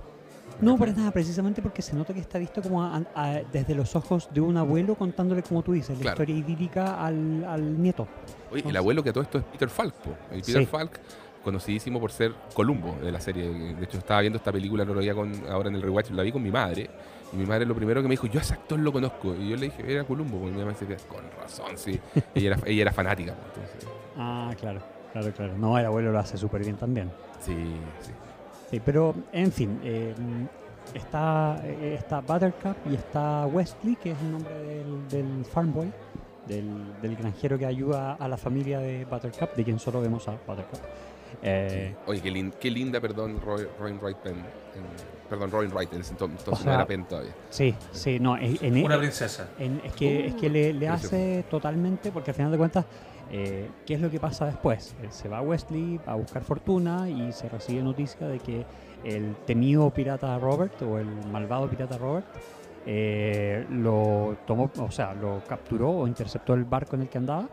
[0.61, 3.94] No, para nada, precisamente porque se nota que está visto como a- a- desde los
[3.96, 8.07] ojos de un abuelo contándole, como tú dices, la historia idílica al, al nieto.
[8.53, 10.11] Oye, el abuelo que a todo esto es Peter Falk, po.
[10.33, 10.66] Y Peter Sí.
[10.66, 11.01] Falk,
[11.44, 13.49] conocidísimo por ser Columbo de la serie.
[13.49, 16.23] De hecho, estaba viendo esta película el otro día con, ahora en el rewatch, la
[16.23, 16.90] vi con mi madre.
[17.33, 19.35] Y mi madre lo primero que me dijo, yo a ese actor lo conozco.
[19.35, 20.49] Y yo le dije, era Columbo.
[20.49, 21.99] Y mi mamá decía, con razón, sí.
[22.35, 23.33] ella, era, ella era fanática.
[23.33, 24.81] entonces, Ah, claro,
[25.12, 25.57] claro, claro.
[25.57, 27.11] No, el abuelo lo hace súper bien también.
[27.40, 27.55] sí,
[28.01, 28.11] sí.
[28.70, 30.14] Sí, pero en fin, eh,
[30.94, 35.92] está, eh, está Buttercup y está Wesley, que es el nombre del, del farm boy,
[36.46, 40.33] del, del granjero que ayuda a la familia de Buttercup, de quien solo vemos a
[40.46, 40.80] Buttercup.
[41.42, 44.35] Eh, Oye, qué, lin- qué linda, perdón, Roy, Roy Wright Penn.
[44.38, 47.33] en- perdón, Roy Wright, en ese entonces sea, no era Penn todavía.
[47.50, 49.48] sí, sí, no, en, en- Una princesa.
[49.59, 52.85] en- es que, es que le, le hace totalmente, porque al final de cuentas,
[53.31, 54.95] eh, ¿qué es lo que pasa después?
[55.03, 58.64] Eh, se va Wesley a buscar fortuna y se recibe noticia de que
[59.05, 62.27] el temido pirata Robert o el malvado pirata Robert
[62.87, 67.49] eh, lo tomó, o sea, lo capturó o interceptó el barco en el que andaba.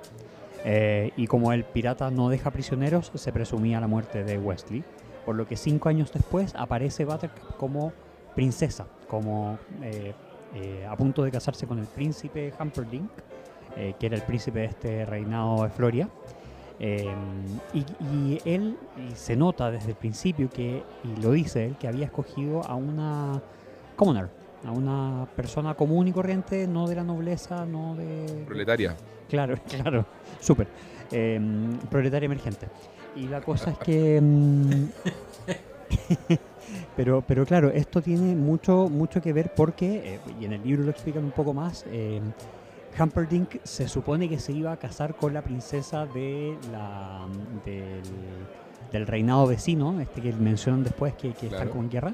[0.65, 4.83] eh, y como el pirata no deja prisioneros, se presumía la muerte de Wesley.
[5.25, 7.91] Por lo que cinco años después aparece Buttercup como
[8.35, 10.13] princesa, como eh,
[10.55, 13.09] eh, a punto de casarse con el príncipe Humperdinck,
[13.77, 16.09] eh, que era el príncipe de este reinado de Floria.
[16.79, 17.05] Eh,
[17.73, 21.87] y, y él, y se nota desde el principio que, y lo dice él, que
[21.87, 23.41] había escogido a una
[23.95, 24.29] commoner,
[24.65, 28.43] a una persona común y corriente, no de la nobleza, no de...
[28.45, 28.95] Proletaria.
[29.29, 30.05] Claro, claro,
[30.39, 30.67] súper.
[31.11, 31.39] Eh,
[31.89, 32.67] proletaria emergente.
[33.15, 34.19] Y la cosa es que...
[34.21, 34.85] mm,
[36.95, 40.83] pero, pero claro, esto tiene mucho, mucho que ver porque, eh, y en el libro
[40.83, 41.85] lo explican un poco más,
[42.99, 47.25] Humperdinck se supone que se iba a casar con la princesa de la,
[47.65, 48.01] del,
[48.91, 51.69] del reinado vecino, este que mencionan después que, que están Claro.
[51.71, 52.13] como en guerra,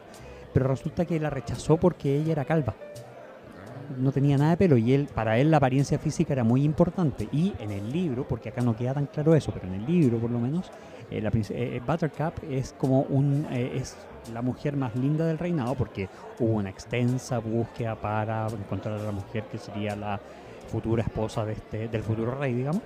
[0.54, 2.74] pero resulta que la rechazó porque ella era calva.
[3.98, 7.28] No tenía nada de pelo y él para él la apariencia física era muy importante.
[7.32, 10.17] Y en el libro porque acá no queda tan claro eso pero en el libro
[10.19, 10.72] por lo menos
[11.12, 13.98] eh, la eh, eh, Buttercup es como un eh, es
[14.34, 16.08] la mujer más linda del reinado porque
[16.39, 20.19] hubo una extensa búsqueda para encontrar a la mujer que sería la
[20.71, 22.82] futura esposa de este del futuro rey digamos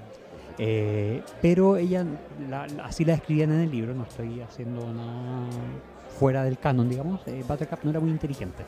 [0.59, 2.03] Eh, pero ella
[2.49, 5.45] la- así la escribían en el libro no estoy haciendo nada
[6.17, 8.63] fuera del canon digamos eh, Buttercup no era muy inteligente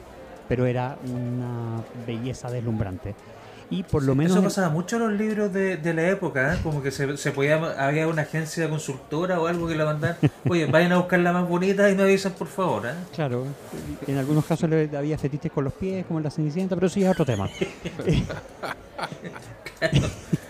[0.47, 3.13] pero era una belleza deslumbrante.
[3.71, 4.31] Y por lo menos...
[4.33, 6.59] Eso pasaba mucho en los libros de, de la época, ¿eh?
[6.63, 10.17] como que se, se podía, había una agencia consultora o algo que la mandaban,
[10.49, 12.87] oye, vayan a buscar la más bonita y me avisan por favor.
[12.87, 12.93] ¿eh?
[13.13, 13.45] Claro,
[14.07, 17.03] en algunos casos le- había fetiches con los pies, como en la Cenicienta, pero sí
[17.03, 17.47] es otro tema.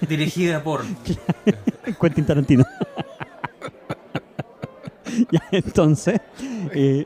[0.08, 0.84] Dirigida por...
[2.00, 2.64] Quentin Tarantino.
[5.32, 6.22] ya, entonces,
[6.74, 7.06] eh,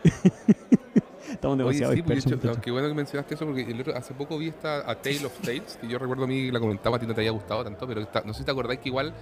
[1.44, 2.02] Estamos Oye, demasiado sí,
[2.38, 5.26] pues, qué bueno que mencionaste eso, porque el otro- hace poco vi esta A Tale
[5.26, 7.66] of Tales, que yo recuerdo a mí la comentaba, a ti no te había gustado
[7.66, 9.14] tanto, pero no sé si te acordáis que igual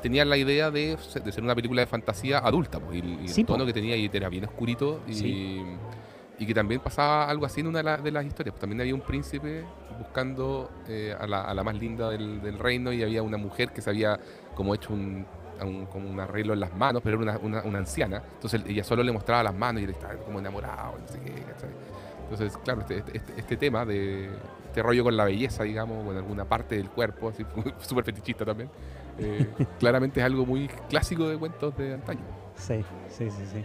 [0.00, 3.42] tenía la idea de, de ser una película de fantasía adulta, pues, y, y Sí,
[3.42, 3.66] el tono po.
[3.66, 5.64] que tenía ahí era bien oscurito, y, Sí.
[6.38, 8.80] y que también pasaba algo así en una de, la- de las historias, pues también
[8.80, 9.62] había un príncipe
[9.98, 13.72] buscando eh, a, la, a la más linda del, del reino, y había una mujer
[13.72, 14.18] que se había
[14.54, 15.26] como hecho un,
[15.64, 18.84] un- como un arreglo en las manos, pero era una, una- una anciana, entonces ella
[18.84, 21.70] solo le mostraba las manos y él estaba como enamorado, no sé qué, ¿cachai?
[22.24, 24.28] Entonces, claro, este, este- este- este tema de
[24.66, 27.44] este rollo con la belleza, digamos, con alguna parte del cuerpo, así
[27.80, 28.68] súper fetichista también,
[29.18, 29.46] eh,
[29.78, 32.20] claramente es algo muy clásico de cuentos de antaño.
[32.56, 33.64] Sí, sí, sí, sí.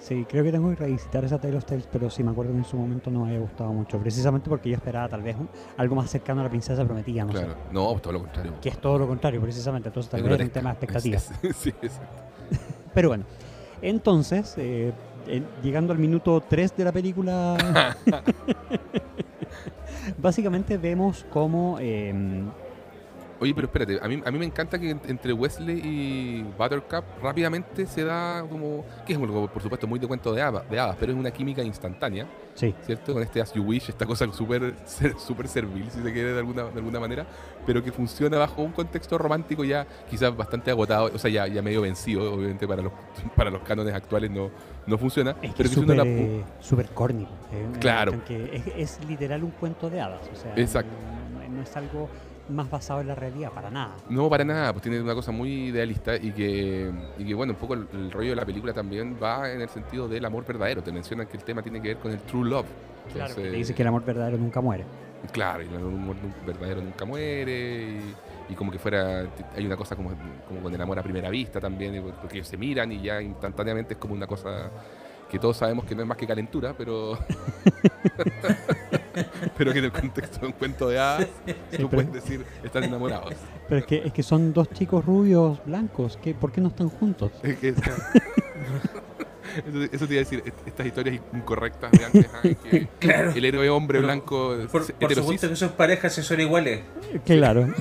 [0.00, 2.58] Sí, creo que tengo que revisitar esa Tale of Tales, pero sí me acuerdo que
[2.58, 3.98] en su momento no me había gustado mucho.
[3.98, 7.32] Precisamente porque yo esperaba tal vez un- algo más cercano a la princesa prometida, no
[7.32, 7.56] Claro, sé.
[7.70, 8.52] no, pues todo lo contrario.
[8.62, 9.88] Que es todo lo contrario, precisamente.
[9.90, 11.30] Entonces tal Es vez era un tema de expectativas.
[11.42, 12.22] Sí, sí, exacto.
[12.94, 13.24] Pero bueno,
[13.82, 14.92] entonces, eh,
[15.62, 17.94] llegando al minuto 3 de la película,
[20.18, 21.76] básicamente vemos cómo...
[21.78, 22.14] eh,
[23.40, 27.04] Oye, pero espérate, a mí, a mí me encanta que en- entre Wesley y Buttercup
[27.22, 30.78] rápidamente se da como, que es algo, por supuesto, muy de cuento de hadas, de
[30.78, 33.14] hadas, pero es una química instantánea, sí, ¿cierto?
[33.14, 34.74] Con este As You Wish, esta cosa súper
[35.18, 37.26] súper servil, si se quiere, de alguna, de alguna manera,
[37.64, 41.62] pero que funciona bajo un contexto romántico ya quizás bastante agotado, o sea, ya, ya
[41.62, 42.92] medio vencido, obviamente para los,
[43.34, 44.50] para los cánones actuales no,
[44.86, 45.74] no funciona, es que pero es
[46.60, 47.26] súper eh, corny.
[47.52, 48.22] eh, una Claro.
[48.26, 50.28] que es, es literal un cuento de hadas.
[50.30, 50.90] O sea, Exacto.
[51.48, 52.08] No, no es algo
[52.50, 53.96] más basado en la realidad, para nada.
[54.08, 57.58] No, para nada, pues tiene una cosa muy idealista y que, y que bueno, un
[57.58, 60.82] poco el, el rollo de la película también va en el sentido del amor verdadero.
[60.82, 62.66] Te mencionan que el tema tiene que ver con el true love.
[63.12, 64.84] Claro, Entonces, te dice que el amor verdadero nunca muere.
[65.32, 68.00] Claro, y el amor verdadero nunca muere
[68.48, 70.12] y, y como que fuera, hay una cosa como,
[70.48, 73.94] como con el amor a primera vista también, porque ellos se miran y ya instantáneamente
[73.94, 74.70] es como una cosa
[75.28, 77.16] que todos sabemos que no es más que calentura, pero
[79.56, 82.84] pero que en el contexto de un cuento de hadas tú pero- puedes decir están
[82.84, 83.34] enamorados.
[83.68, 86.18] Pero es que, es que son dos chicos rubios, blancos.
[86.22, 87.30] ¿qué, ¿Por qué no están juntos?
[87.42, 87.68] Es que-
[89.66, 92.26] eso, eso te iba a decir, est- estas historias incorrectas de antes,
[92.70, 93.30] que Claro.
[93.34, 96.80] el héroe hombre Pero, blanco Por, supuesto que son parejas y son iguales.
[97.24, 97.72] Claro.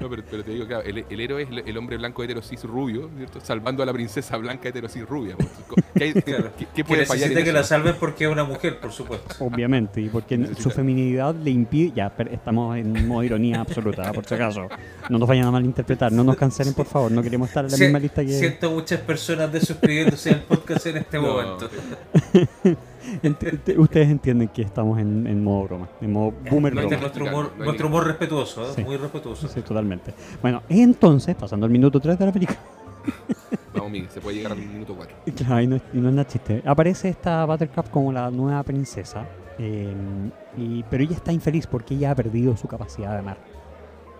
[0.00, 2.62] No, pero, pero te digo, claro, el, el héroe es el, el hombre blanco heterosis
[2.64, 3.40] rubio, ¿cierto?
[3.40, 5.36] Salvando a la princesa blanca heterosis rubia.
[5.36, 5.48] pues.
[5.94, 6.50] ¿Qué, hay- Claro.
[6.56, 7.68] qué- qué Que puede fallar que la eso?
[7.70, 9.34] salven porque es una mujer, por supuesto.
[9.44, 11.92] Obviamente, y porque Necesita- su feminidad le impide.
[11.96, 14.68] Ya, pero estamos en modo ironía absoluta, por si acaso.
[15.08, 17.10] No nos vayan a malinterpretar, no nos cancelen, por favor.
[17.10, 18.32] No queremos estar en la Si- misma lista que.
[18.38, 21.22] Siento muchas personas desuscribiéndose del podcast en este No.
[21.22, 21.68] momento.
[23.22, 26.96] Ent- Ustedes entienden que estamos en, en modo broma, en modo boomer No hay Este
[26.96, 26.96] broma.
[26.96, 28.72] es nuestro humor, hay nuestro humor respetuoso, ¿eh?
[28.76, 28.84] Sí.
[28.84, 29.48] muy respetuoso.
[29.48, 30.14] Sí, totalmente.
[30.42, 32.58] Bueno, entonces, pasando al minuto 3 de la película.
[33.74, 35.16] Vamos, Miguel, se puede llegar al minuto 4.
[35.26, 36.62] Y Claro, y no, y no es nada chiste.
[36.64, 39.24] Aparece esta Buttercup como la nueva princesa,
[39.58, 39.92] eh,
[40.56, 43.36] y, pero ella está infeliz porque ella ha perdido su capacidad de amar.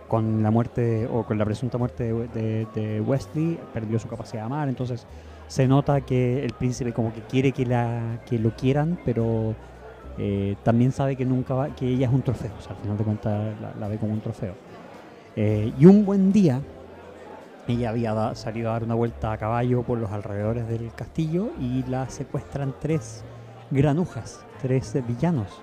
[0.09, 4.43] Con la muerte, o con la presunta muerte de, de- de Wesley, perdió su capacidad
[4.43, 5.07] de amar, entonces
[5.49, 9.57] se nota que el príncipe como que quiere que, la, que lo quieran, pero
[10.17, 12.97] eh, también sabe que nunca va, que ella es un trofeo, o sea, al final
[12.97, 14.57] de cuentas la, la ve como un trofeo.
[15.37, 16.63] Eh, y un buen día,
[17.67, 21.53] ella había da- salido a dar una vuelta a caballo por los alrededores del castillo
[21.59, 23.25] y la secuestran tres
[23.71, 25.63] granujas, tres villanos,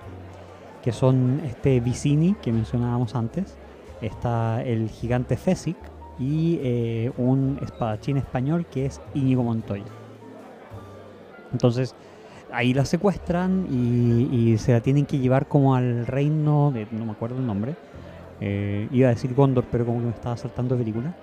[0.82, 3.58] que son este Vicini que mencionábamos antes,
[4.00, 5.76] está el gigante Fesic
[6.18, 9.84] y eh, un espadachín español que es Íñigo Montoya.
[11.52, 11.94] Entonces
[12.52, 17.04] ahí la secuestran y, y se la tienen que llevar como al reino de, no
[17.06, 17.76] me acuerdo el nombre,
[18.40, 21.14] eh, iba a decir Gondor, pero como que me estaba saltando de película.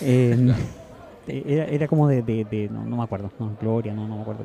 [1.26, 4.16] Eh, era, era como de, de- de- no, no me acuerdo, no, Gloria, no, no
[4.16, 4.44] me acuerdo.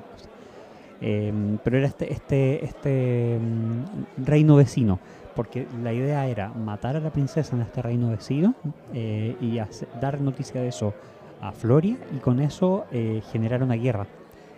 [1.02, 5.00] Eh, pero era este, este, este mm, reino vecino,
[5.40, 8.56] porque la idea era matar a la princesa en este reino vecino
[8.94, 9.58] eh, y
[10.02, 10.94] dar noticia de eso
[11.40, 14.06] a Floria y con eso eh, generar una guerra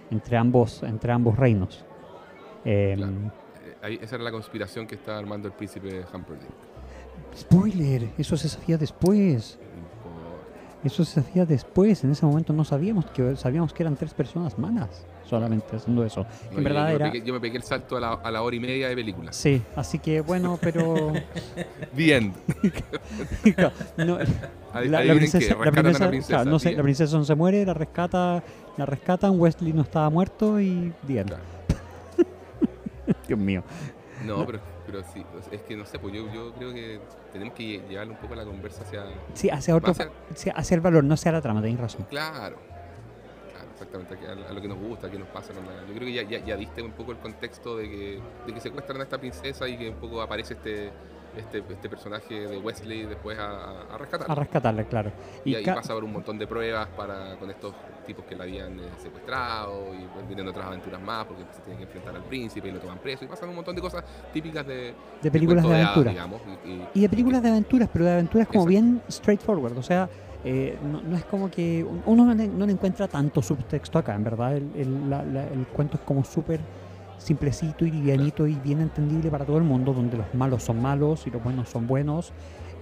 [0.10, 1.86] entre ambos, entre ambos reinos.
[2.66, 3.12] Eh, Claro.
[3.14, 6.50] Eh, ahí- esa era la conspiración que estaba armando el príncipe Humperdinck.
[7.38, 9.60] Spoiler, eso se sabía después.
[10.84, 14.58] Eso se hacía después, en ese momento no sabíamos que sabíamos que eran tres personas
[14.58, 16.26] malas solamente haciendo eso.
[16.52, 18.12] No, en yo- verdad yo, era me pegué, yo me pegué el salto a la,
[18.14, 19.32] a la hora y media de película.
[19.32, 20.94] Sí, así que bueno, pero
[23.98, 24.20] no,
[24.74, 26.34] Adi- la, princesa, la princesa- la princesa.
[26.36, 28.44] claro, no sé, la princesa no se muere, la rescata,
[28.78, 31.28] la rescatan, Wesley no estaba muerto y bien.
[31.28, 31.44] Claro.
[33.28, 33.64] Dios mío.
[34.26, 37.00] No, pero, pero sí, es que no sé, pues yo, yo creo que
[37.34, 39.04] tenemos que lle- llevarle un poco la conversa hacia...
[39.34, 42.06] Sí, hacia otro, hacia- hacia, hacia el valor, no hacia la trama, tenéis razón.
[42.10, 42.58] Claro.
[43.82, 45.54] Exactamente, a, a lo que nos gusta, a que nos pasa.
[45.54, 48.54] con yo creo que ya, ya, ya diste un poco el contexto de que, de
[48.54, 50.92] que secuestran a esta princesa y que un poco aparece este,
[51.38, 54.34] este, este personaje de Wesley después a, a- a rescatarla.
[54.34, 55.12] A rescatarle, claro.
[55.46, 57.74] Y, ahí ca- pasa por un montón de pruebas para, con estos
[58.06, 61.78] tipos que la habían eh, secuestrado y pues, vienen otras aventuras más porque se tienen
[61.78, 64.04] que enfrentar al príncipe y lo toman preso y pasan un montón de cosas
[64.34, 66.12] típicas de, de películas de hadas, aventura.
[66.12, 66.42] digamos.
[66.66, 68.70] y- y- Y de películas de aventuras, pero de aventuras como Exacto.
[68.70, 69.78] bien straightforward.
[69.78, 70.10] O sea,
[70.44, 74.00] eh, no, no es como que un- uno no le, no le encuentra tanto subtexto
[74.00, 74.56] acá, en verdad.
[74.58, 76.68] El, el- la- la- el cuento es como súper
[77.18, 81.28] simplecito y livianito y bien entendible para todo el mundo, donde los malos son malos
[81.28, 82.34] y los buenos son buenos.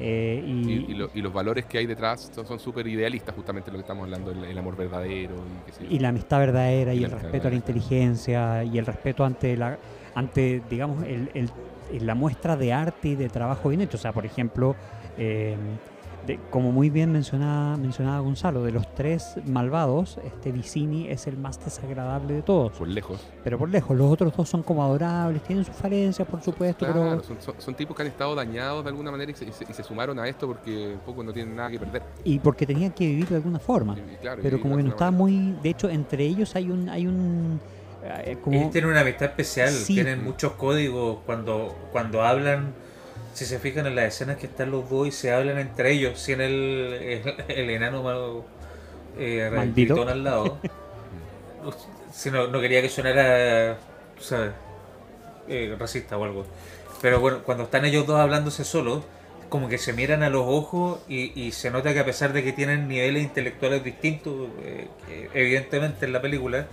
[0.01, 3.69] eh, y, y, y lo- y los valores que hay detrás son- súper idealistas, justamente
[3.69, 5.35] lo que estamos hablando, el, el amor verdadero.
[5.45, 5.61] Y,
[5.97, 9.77] qué la amistad verdadera y, el respeto a la inteligencia y el respeto ante la
[10.15, 11.51] ante digamos el, el-
[11.89, 14.77] el- la muestra de arte y de trabajo bien hecho o sea por ejemplo
[15.17, 15.57] eh,
[16.27, 21.37] de- como muy bien mencionaba mencionaba Gonzalo de los tres malvados este Vicini es el
[21.37, 23.19] más desagradable de todos por lejos.
[23.43, 27.01] pero por lejos los otros dos son como adorables tienen sus falencias por supuesto Claro,
[27.11, 29.51] pero son, son- son tipos que han estado dañados de alguna manera y se, y
[29.51, 32.03] se- y se sumaron a esto porque un poco no tienen nada que perder.
[32.23, 35.11] y porque tenían que vivir de alguna forma Y- claro, pero como que no estaba
[35.11, 37.59] manera- muy de hecho entre ellos hay un hay un
[38.03, 39.93] eh, como Ellos tienen una amistad especial, Sí.
[39.95, 42.73] tienen muchos códigos cuando, cuando hablan.
[43.33, 46.19] Si se fijan en las escenas que están los dos y se hablan entre ellos,
[46.19, 48.45] sin el, el, el enano malo,
[49.17, 50.07] eh, Maldito.
[50.07, 50.57] al lado.
[52.11, 53.77] si no, no quería que sonara,
[54.19, 54.51] sabes,
[55.47, 56.45] eh, racista o algo.
[57.01, 59.05] Pero bueno, cuando están ellos dos hablándose solos,
[59.49, 62.43] como que se miran a los ojos y, y se nota que a pesar de
[62.43, 64.91] que tienen niveles intelectuales distintos, eh,
[65.33, 66.67] evidentemente en la película,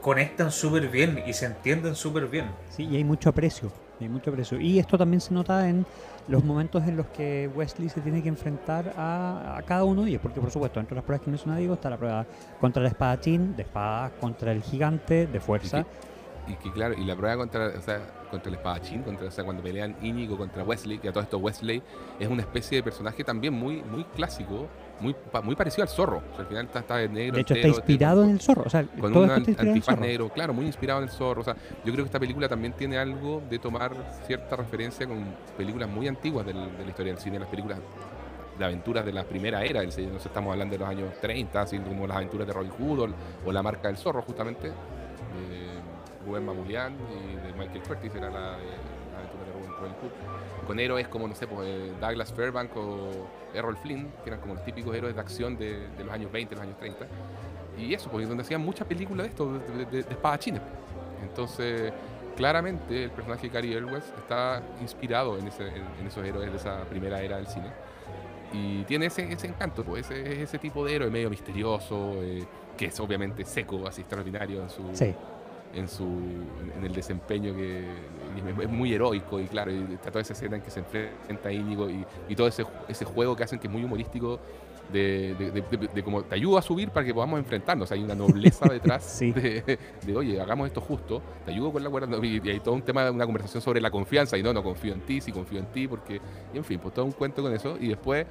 [0.00, 2.56] conectan súper bien y se entienden súper bien.
[2.68, 3.72] Sí, y hay mucho aprecio,
[4.06, 4.32] mucho.
[4.60, 5.86] Y esto también se nota en
[6.28, 10.10] los momentos en los que Wesley se tiene que enfrentar a, a cada uno de
[10.10, 12.26] ellos, porque por supuesto, entre las pruebas que mencionaba Diego está la prueba
[12.60, 15.84] contra el espadachín, de espada, contra el gigante, de fuerza.
[16.46, 17.72] Y que claro, y la prueba contra,
[18.30, 21.38] contra el espadachín, contra, o sea, cuando pelean Íñigo contra Wesley, que a todo esto
[21.38, 21.82] Wesley
[22.18, 24.66] es una especie de personaje también muy, muy clásico,
[25.00, 26.18] muy, muy parecido al zorro.
[26.18, 27.34] O sea, al final está, está de negro.
[27.36, 28.62] de hecho, está inspirado en el zorro.
[28.66, 31.40] O sea, con todo un antifaz negro, claro, muy inspirado en el zorro.
[31.40, 33.92] O sea, yo creo que esta película también tiene algo de tomar
[34.26, 35.24] cierta referencia con
[35.56, 37.78] películas muy antiguas del- de la historia del cine, las películas
[38.58, 40.08] de aventuras de la primera era del cine.
[40.12, 42.98] No sé, estamos hablando de los años 30, así como las aventuras de Robin Hood
[43.00, 43.08] o,
[43.46, 44.74] o La marca del zorro, justamente, de
[46.26, 48.76] Rubén y de Michael Curtis, era la, eh,
[49.12, 50.10] la aventura de Robin, Robin Hood.
[50.68, 53.08] Con héroes como, no sé, pues, eh, Douglas Fairbank o
[53.54, 56.62] Errol Flynn, que eran como los típicos héroes de acción de, los años 20, los
[56.62, 57.06] años 30.
[57.78, 60.60] Y eso, porque donde hacían muchas películas de esto, de, de- de.
[61.22, 61.90] Entonces,
[62.36, 67.36] claramente el personaje de Cary Elwes está inspirado en, esos héroes de esa primera era
[67.38, 67.68] del cine.
[68.52, 72.44] Y tiene ese, ese encanto, pues, ese, ese tipo de héroe medio misterioso, eh,
[72.76, 75.14] que es obviamente seco, así extraordinario en su, Sí,
[75.74, 76.04] en su
[76.78, 77.84] en el desempeño que
[78.62, 81.52] es muy heroico y claro y está toda esa escena en que se enfrenta a
[81.52, 84.38] Íñigo y, y todo ese, ese juego que hacen que es muy humorístico
[84.92, 88.02] de, de, de- de- de como te ayudo a subir para que podamos enfrentarnos hay
[88.02, 89.32] una nobleza detrás Sí.
[89.32, 92.74] de, de, oye hagamos esto justo te ayudo con la cuerda y, y hay todo
[92.74, 95.58] un tema una conversación sobre la confianza y no no confío en ti sí confío
[95.58, 96.18] en ti porque
[96.54, 98.24] y en fin pues todo un cuento con eso y después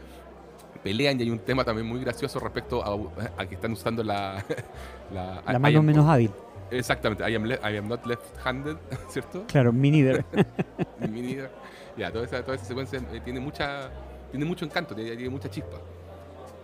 [0.83, 2.97] pelean y hay un tema también muy gracioso respecto a,
[3.41, 4.43] a que están usando la
[5.13, 6.31] la, la mano menos hábil.
[6.71, 8.77] Exactamente, I am, le- I am not left-handed,
[9.09, 9.45] ¿cierto?
[9.47, 10.25] Claro, me neither.
[10.99, 11.49] Mi vida.
[11.95, 13.89] Ya, toda esa, toda esa secuencia eh, tiene mucha
[14.31, 15.77] tiene mucho encanto, tiene, tiene mucha chispa.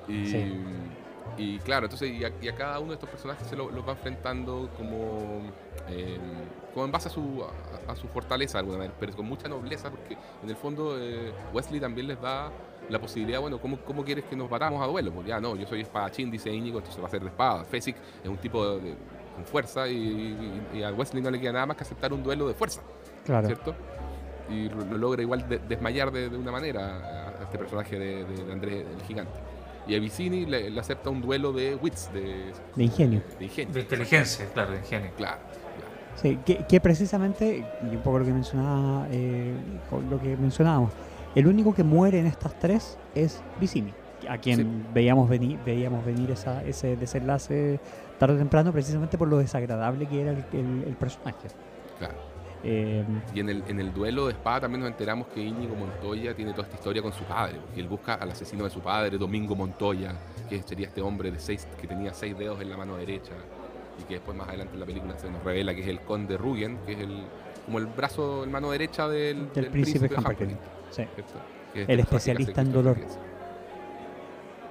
[0.07, 0.53] Y, Sí.
[1.37, 3.87] y claro, entonces y a, y a cada uno de estos personajes se lo- los
[3.87, 5.41] va enfrentando como,
[5.89, 6.17] eh,
[6.73, 7.43] como en base a su,
[7.87, 10.97] a, a su fortaleza de alguna manera, pero con mucha nobleza, porque en el fondo
[10.99, 12.51] eh, Wesley también les da
[12.89, 15.13] la posibilidad, bueno, ¿cómo, ¿cómo quieres que nos batamos a duelo?
[15.13, 17.63] Porque ya no, yo soy espadachín, dice Íñigo, entonces va a ser de espada.
[17.63, 18.93] Fesic es un tipo de-
[19.35, 19.95] con fuerza y,
[20.73, 22.81] y- y a Wesley no le queda nada más que aceptar un duelo de fuerza.
[23.25, 23.47] Claro.
[23.47, 23.73] ¿cierto?
[24.49, 27.97] Y lo, lo logra igual de- desmayar de, de una manera a, a este personaje
[27.97, 29.31] de, de- Andrés el gigante.
[29.87, 33.21] Y a Vicini le, le acepta un duelo de wits, de, De ingenio.
[33.37, 33.73] de ingenio.
[33.73, 35.11] De inteligencia, claro, de ingenio.
[35.17, 35.39] Claro,
[36.15, 39.51] Sí, que, que precisamente, y un poco lo que mencionaba, eh,
[40.09, 40.91] lo que mencionábamos,
[41.35, 43.91] el único que muere en estas tres es Vicini,
[44.29, 44.67] a quien Sí.
[44.93, 47.79] veíamos venir, veíamos venir esa, ese desenlace
[48.19, 51.47] tarde o temprano, precisamente por lo desagradable que era el, el- el personaje.
[51.99, 52.13] claro.
[52.65, 53.03] Eh,
[53.35, 56.51] Y en el, en el duelo de espada también nos enteramos que Íñigo Montoya tiene
[56.51, 59.53] toda esta historia con su padre, porque él busca al asesino de su padre, Domingo
[59.53, 60.13] Montoya,
[60.49, 63.33] que sería este hombre de seis, que tenía seis dedos en la mano derecha,
[63.99, 66.37] y que después más adelante en la película se nos revela que es el conde
[66.37, 67.25] Rugen, que es el,
[67.65, 70.29] como el brazo, el mano derecha del, Del príncipe Humperdinck.
[70.29, 70.59] Humperdinck,
[70.89, 71.03] sí,
[71.85, 72.95] El especialista en dolor.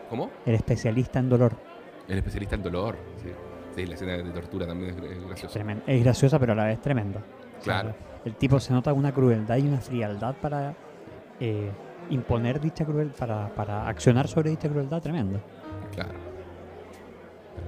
[0.08, 0.30] ¿Cómo?
[0.46, 1.52] el especialista en dolor.
[2.12, 3.28] El especialista en dolor, sí.
[3.74, 5.60] Sí, la escena de tortura también es, es graciosa.
[5.86, 7.20] Es graciosa, pero a la vez tremenda.
[7.58, 7.94] O sea, Claro.
[8.26, 10.74] el tipo se nota una crueldad y una frialdad para
[11.40, 11.70] eh,
[12.10, 15.40] imponer dicha crueldad, para, para accionar sobre dicha crueldad tremenda.
[15.94, 16.18] Claro.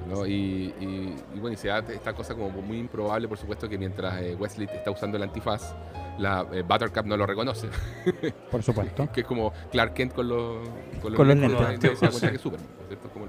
[0.09, 0.27] ¿no?
[0.27, 3.79] Y, y- y bueno, y se da esta cosa como muy improbable, por supuesto, que
[3.79, 5.75] mientras eh, Wesley está usando el antifaz,
[6.19, 7.69] la eh, Buttercup no lo reconoce.
[8.51, 9.11] Por supuesto.
[9.11, 10.69] que es como Clark Kent con los,
[11.03, 11.93] con Con los lentes, lentes.
[11.93, 13.09] y se da cuenta que es Superman, ¿no es cierto?
[13.09, 13.27] Como.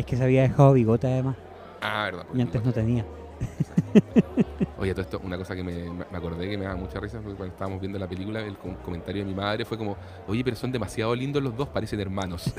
[0.00, 1.36] Es que se había dejado bigote además
[1.82, 2.24] Ah, verdad.
[2.34, 3.04] y antes no tenía.
[4.78, 7.34] Oye, todo esto, una cosa que me, me acordé que me da mucha risa fue
[7.34, 9.96] cuando estábamos viendo la película, el com- comentario de mi madre fue como,
[10.26, 12.50] oye, pero son demasiado lindos los dos, parecen hermanos.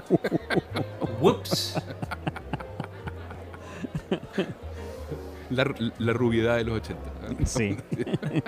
[1.20, 1.76] Whoops.
[5.50, 7.02] la, la rubiedad de los 80.
[7.38, 7.46] ¿no?
[7.46, 7.76] Sí.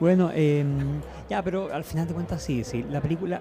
[0.00, 0.64] bueno, eh,
[1.28, 2.84] ya, pero al final de cuentas sí, sí.
[2.90, 3.40] La película,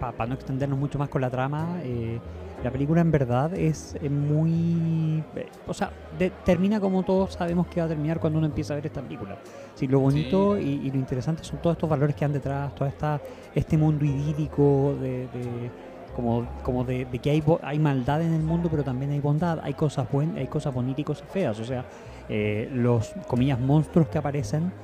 [0.00, 2.20] para no extendernos mucho más con la trama, eh,
[2.62, 5.24] la película en verdad es eh, muy...
[5.36, 8.72] eh, o sea, de- termina como todos sabemos que va a terminar cuando uno empieza
[8.74, 9.38] a ver esta película.
[9.74, 12.88] Sí, lo bonito y, y lo interesante son todos estos valores que han detrás, toda
[12.90, 13.22] esta
[13.54, 15.72] este mundo idílico de, de-
[16.12, 19.60] como, como de, de que hay, hay maldad en el mundo, pero también hay bondad,
[19.62, 21.58] hay cosas buenas, hay cosas bonitas y cosas feas.
[21.60, 21.86] O sea,
[22.28, 24.74] eh, los comillas monstruos que aparecen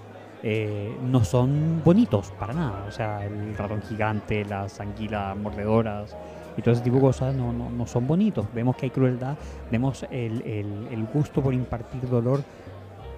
[0.49, 2.85] eh, no son bonitos para nada.
[2.87, 6.17] O sea, el ratón gigante, las anguilas mordedoras
[6.57, 8.47] y todo ese tipo de cosas no, no, no son bonitos.
[8.55, 9.37] Vemos que hay crueldad,
[9.73, 12.45] vemos el, el- el gusto por impartir dolor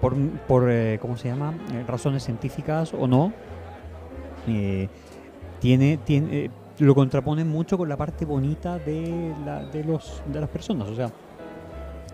[0.01, 0.15] por,
[0.47, 1.53] por eh, ¿cómo se llama?
[1.71, 3.31] Eh, razones científicas o no.
[4.47, 4.87] Eh,
[5.59, 6.49] tiene, tiene,
[6.79, 10.89] lo contrapone mucho con la parte bonita de, la, de, los, de las personas.
[10.89, 11.11] O sea,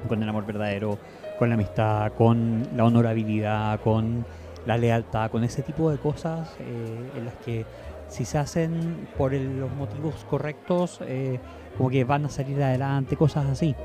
[0.09, 0.97] con el amor verdadero,
[1.39, 4.25] con la amistad, con la honorabilidad, con
[4.65, 7.65] la lealtad, con ese tipo de cosas eh, en las que
[8.07, 11.39] si se hacen por el- los motivos correctos, eh,
[11.77, 13.75] como que van a salir adelante, cosas así.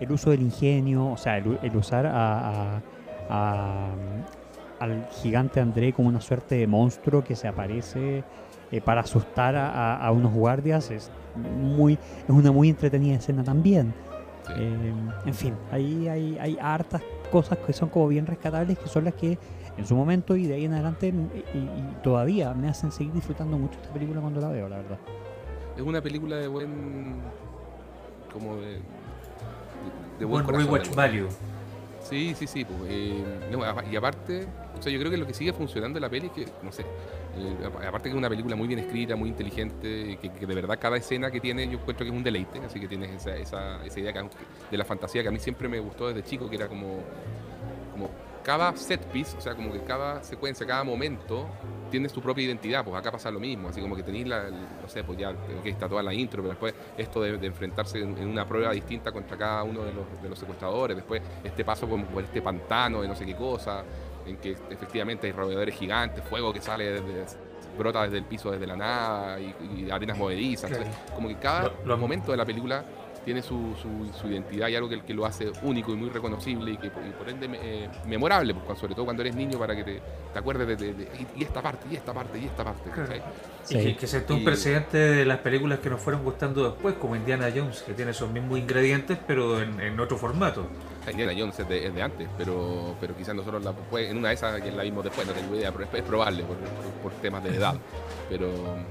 [0.00, 2.82] El uso del ingenio, o sea, el, usar a, a-
[3.28, 3.90] a-
[4.78, 8.24] al gigante André como una suerte de monstruo que se aparece
[8.72, 13.92] eh, para asustar a, unos guardias es muy es una muy entretenida escena también.
[14.46, 14.52] Sí.
[14.56, 14.92] Eh,
[15.26, 19.14] en fin, ahí hay, hay hartas cosas que son como bien rescatables, que son las
[19.14, 19.38] que
[19.80, 23.58] en su momento y de ahí en adelante y, y todavía me hacen seguir disfrutando
[23.58, 24.98] mucho esta película cuando la veo, la verdad.
[25.76, 27.14] Es una película de buen.
[28.32, 28.66] como de.
[28.72, 28.80] de,
[30.18, 31.28] de Buen corazón, rewatch buen- value.
[32.02, 32.64] Sí, sí, sí.
[32.64, 33.22] pues, eh,
[33.52, 33.60] no,
[33.90, 34.46] y aparte,
[34.78, 36.72] o sea, yo creo que lo que sigue funcionando en la peli es que, no
[36.72, 40.46] sé, eh, apa- aparte que es una película muy bien escrita, muy inteligente, que, que
[40.46, 43.10] de verdad cada escena que tiene yo encuentro que es un deleite, así que tienes
[43.10, 44.28] esa, esa, esa idea que-
[44.70, 46.98] de la fantasía que a mí siempre me gustó desde chico, que era como,
[47.92, 48.08] como
[48.44, 51.46] cada set piece, o sea, como que cada secuencia, cada momento
[51.90, 54.54] tiene su propia identidad, pues acá pasa lo mismo, así como que tenéis la, el-
[54.80, 57.98] no sé, pues ya ok, está toda la intro, pero después esto de, de enfrentarse
[58.00, 61.64] en, en una prueba distinta contra cada uno de los, de los secuestradores, después este
[61.64, 63.82] paso por, por este pantano de no sé qué cosa,
[64.26, 67.24] en que efectivamente hay roedores gigantes, fuego que sale desde,
[67.76, 69.54] brota desde el piso desde la nada y,
[69.86, 70.84] y arenas movedizas, Claro.
[70.84, 72.84] entonces, como que cada momento de la película
[73.24, 76.72] tiene su, su, su identidad y algo que, que lo hace único y muy reconocible
[76.72, 79.84] y que y por ende eh, memorable, pues, sobre todo cuando eres niño para que
[79.84, 80.02] te,
[80.32, 82.90] te acuerdes de, de- de- y, y esta parte, y esta parte, y esta parte.
[83.68, 87.14] Y que, que sentó un precedente de las películas que nos fueron gustando después, como
[87.16, 90.66] Indiana Jones, que tiene esos mismos ingredientes, pero en, en otro formato.
[91.08, 94.28] Indiana Jones es de, es de antes, pero, pero quizás nosotros la, pues, en una
[94.28, 96.44] de esas que la vimos después, no tengo idea, pero es, es probable
[97.02, 97.74] por, temas de edad.
[98.28, 98.48] Pero,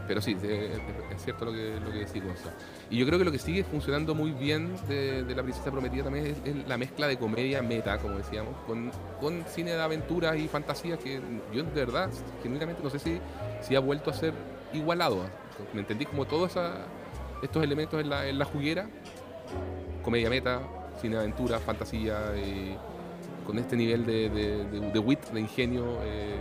[0.08, 2.52] pero sí, es, cierto lo que, lo que decís, Gonzalo.
[2.90, 6.36] Y yo creo que lo que sigue funcionando muy bien de, La Princesa Prometida también
[6.44, 8.92] es, la mezcla de comedia meta, como decíamos, con,
[9.22, 11.22] con cine de aventuras y fantasía que
[11.54, 12.10] yo de verdad,
[12.42, 13.20] genuinamente, no sé si,
[13.62, 14.34] si ha vuelto a ser
[14.74, 15.26] igualado.
[15.74, 16.06] ¿Me entendí?
[16.06, 16.58] Como todos
[17.44, 18.90] estos elementos en la, en la juguera,
[20.04, 20.62] comedia meta,
[21.00, 22.76] cine de aventura, fantasía, eh,
[23.46, 25.86] con este nivel de, de, de- de wit, de ingenio.
[26.04, 26.36] eh,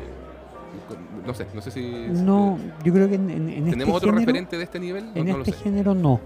[0.87, 1.81] con- no sé, no sé si.
[2.11, 5.07] No, yo creo que en, en- en ¿Tenemos este otro género, referente de este nivel?
[5.15, 5.63] No, en no lo este sé.
[5.65, 6.21] género no.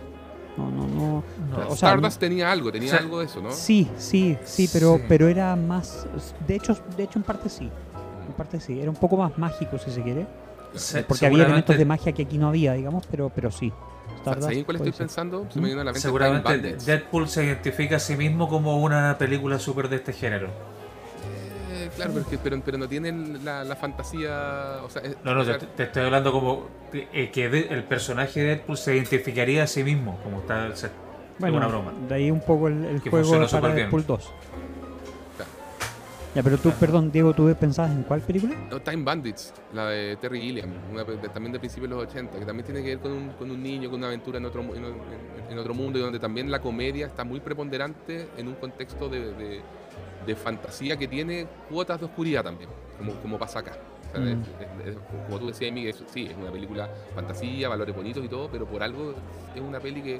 [0.57, 1.25] No, no, no.
[1.51, 1.57] No.
[1.69, 3.53] O sea, Stardust tenía algo, tenía o sea, algo de eso, ¿no?
[3.53, 5.03] Sí, sí, sí, pero, Sí.
[5.09, 6.07] pero era más.
[6.47, 7.71] De hecho, de hecho, en parte sí.
[8.29, 8.79] En parte sí.
[8.81, 10.27] Era un poco más mágico, si se quiere.
[10.75, 13.73] Se- Porque había elementos de magia que aquí no había, digamos, pero, pero sí.
[14.25, 14.99] ¿Saben cuál estoy ser.
[14.99, 15.47] pensando?
[15.51, 16.77] Se me vino a la mente Time Seguramente.
[16.85, 20.47] Deadpool se identifica a sí mismo como una película súper de este género.
[21.73, 24.79] Eh, claro, pero, es que- pero, pero no tienen la, la fantasía.
[24.85, 27.67] O sea, es- No, no, o sea, te, te estoy hablando como eh, que de-
[27.71, 30.75] el personaje de Deadpool se identificaría a sí mismo, como está.
[30.77, 30.91] se-
[31.39, 31.93] Bueno, una broma.
[32.09, 33.75] de ahí un poco el, el Que juego para.
[33.75, 34.31] Deadpool 2.
[36.35, 38.55] Ya, pero tú, perdón, Diego, ¿tú pensabas en cuál película?
[38.71, 42.39] No, Time Bandits, la de Terry Gilliam, una de- también de principios de los 80,
[42.39, 44.63] que también tiene que ver con un, con un niño, con una aventura en otro,
[44.63, 44.95] en, en-
[45.51, 49.33] en otro mundo, y donde también la comedia está muy preponderante en un contexto de,
[49.35, 49.61] de-
[50.27, 53.73] de fantasía que tiene cuotas de oscuridad también, como, como pasa acá.
[54.09, 54.29] O sea, Mm.
[54.29, 58.29] es- es- es- como tú decías, Miguel, sí, es una película fantasía, valores bonitos y
[58.29, 59.15] todo, pero por algo
[59.55, 60.19] es una peli que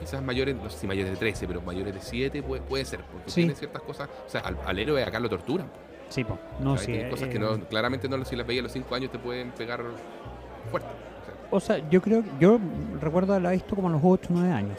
[0.00, 3.00] quizás mayores, no sé si mayores de 13, pero mayores de 7 puede, puede ser,
[3.00, 3.40] porque Sí.
[3.42, 5.66] tiene ciertas cosas, o sea, al, al héroe acá lo torturan.
[6.08, 6.38] Sí, po.
[6.60, 6.92] No, sí.
[6.92, 9.18] hay cosas que eh, no, claramente no, si las veías a los 5 años te
[9.18, 9.82] pueden pegar
[10.70, 10.88] fuerte.
[11.50, 12.58] O sea, O sea, yo creo, yo
[13.00, 14.78] recuerdo haberla visto como a los 8 o 9 años.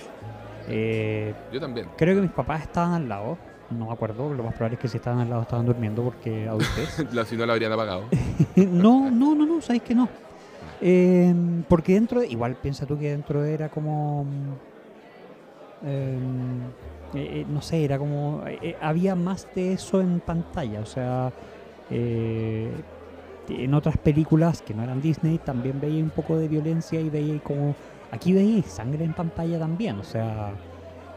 [0.67, 1.87] Eh, yo también.
[1.97, 3.37] creo que mis papás estaban al lado.
[3.71, 6.47] No me acuerdo, lo más probable es que si estaban al lado estaban durmiendo porque
[6.47, 7.03] adultez.
[7.13, 8.03] La- si no la habrían apagado.
[8.55, 10.07] no, no, no, no, sabéis que no.
[10.81, 11.33] Eh,
[11.67, 14.25] porque dentro, de- igual piensa tú que dentro era como.
[15.85, 18.43] Mm, eh, eh, no sé, era como.
[18.47, 21.31] eh, había más de eso en pantalla, o sea.
[21.89, 22.71] eh,
[23.47, 27.39] en otras películas que no eran Disney también veía un poco de violencia y veía
[27.39, 27.75] como.
[28.11, 30.51] Aquí veía sangre en pantalla también, o sea.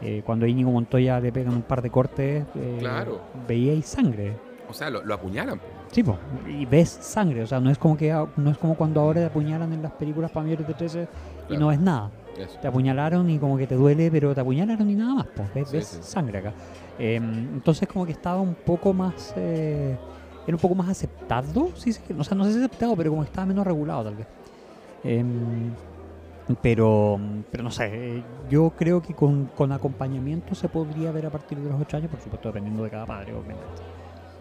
[0.01, 3.19] eh, cuando a Íñigo Montoya le pegan un par de cortes, eh, Claro.
[3.47, 4.33] veíais sangre.
[4.69, 5.59] O sea, lo, lo apuñalan.
[5.91, 6.17] Sí, po,
[6.47, 9.73] y ves sangre, o sea, no es como que no es como cuando ahora apuñalan
[9.73, 11.07] en las películas para mayores de 13
[11.49, 12.11] y no ves nada.
[12.43, 12.57] Eso.
[12.61, 15.69] Te apuñalaron y como que te duele, pero te apuñalaron y nada más, pues ves,
[15.69, 15.97] Sí, ves sí.
[16.01, 16.53] sangre acá.
[16.97, 17.23] Em,
[17.55, 19.95] entonces como que estaba un poco más eh,
[20.47, 23.21] era un poco más aceptado, sí, sí, o sea, no sé si aceptado, pero como
[23.23, 24.27] que estaba menos regulado tal vez.
[25.03, 25.71] Em,
[26.61, 27.19] pero,
[27.51, 31.59] pero no sé, eh, yo creo que con, con acompañamiento se podría ver a partir
[31.59, 33.63] de los 8 años, por supuesto, dependiendo de cada padre, obviamente.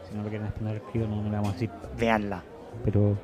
[0.08, 2.42] Si no lo quieren exponer al crío, no, no le vamos a decir, veanla.
[2.82, 3.14] Pero,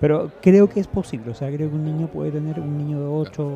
[0.00, 2.98] pero creo que es posible, o sea, creo que un niño puede tener, un niño
[2.98, 3.48] de 8,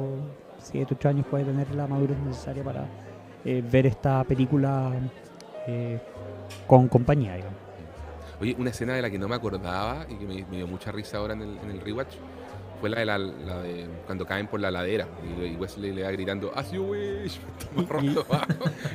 [0.60, 2.86] 7, 8 años puede tener la madurez necesaria para
[3.44, 4.92] eh, ver esta película
[5.66, 5.98] eh,
[6.66, 7.58] con compañía, digamos.
[8.40, 10.90] Oye, una escena de la que no me acordaba y que me, me dio mucha
[10.92, 12.14] risa ahora en el, en el rewatch
[12.80, 16.10] fue la de, la, la de cuando caen por la ladera y, Wesley le va
[16.12, 18.46] gritando As you wish Estamos robando abajo.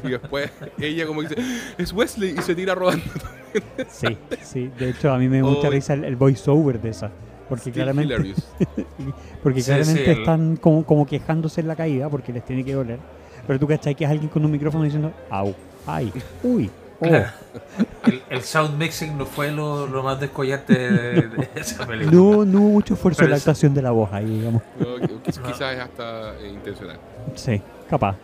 [0.03, 1.35] y después ella como dice
[1.77, 3.03] es Wesley y se tira robando
[3.87, 6.89] Sí, sí, de hecho a mí me da mucha Oh, risa el, el voiceover de
[6.89, 7.11] esa.
[7.49, 8.15] Porque Still claramente,
[9.43, 12.63] porque Sí, claramente sí, el- están como, como quejándose en la caída porque les tiene
[12.63, 12.99] que doler.
[13.47, 15.53] Pero tú cachai que es alguien con un micrófono diciendo, au,
[15.85, 16.11] ay,
[16.43, 16.69] uy,
[16.99, 17.05] oh.
[17.07, 17.27] Claro.
[18.05, 22.11] El, el sound mixing no fue lo, lo más descollante de, de esa película.
[22.11, 24.61] No, no hubo mucho esfuerzo en Pero la es- actuación de la voz ahí, digamos.
[24.79, 26.97] No, qui- quiz- quizás es hasta eh, intencional.
[27.35, 28.15] Sí, capaz.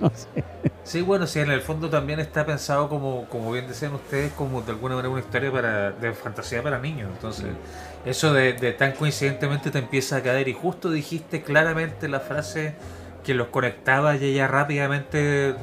[0.00, 0.42] No sé.
[0.84, 4.62] Sí, bueno, sí, en el fondo también está pensado como, como bien decían ustedes, como
[4.62, 7.10] de alguna manera una historia para, de fantasía para niños.
[7.12, 7.46] Entonces,
[8.04, 12.74] eso de, de tan coincidentemente te empieza a caer y justo dijiste claramente la frase
[13.24, 15.54] que los conectaba y ella rápidamente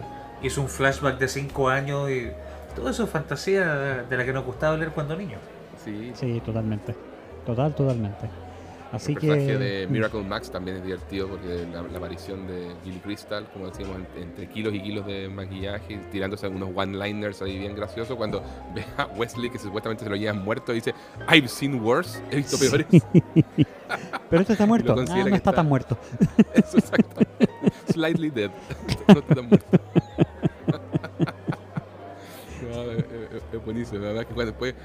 [0.41, 2.31] hizo un flashback de 5 años y
[2.75, 5.39] todo eso es fantasía de la que nos gustaba leer cuando niños.
[5.83, 6.11] Sí.
[6.15, 6.95] Sí, totalmente.
[7.45, 8.29] Total, totalmente.
[8.91, 9.27] Así el que...
[9.27, 13.67] personaje de Miracle Max también es divertido porque la, la aparición de Billy Crystal, como
[13.67, 18.43] decíamos, en- entre kilos y kilos de maquillaje, tirándose algunos one-liners ahí bien graciosos, cuando
[18.75, 20.93] ve a Wesley que supuestamente se lo llevan muerto y dice,
[21.33, 22.85] I've seen worse, he visto peores.
[24.29, 24.93] Pero este está muerto.
[24.93, 25.97] Ah, no está está- tan muerto.
[26.53, 27.21] Eso exacto.
[27.91, 28.51] Slightly dead.
[29.07, 29.77] No está tan muerto.
[32.61, 34.05] No, es, es- es buenísimo.
[34.05, 34.75] Además que después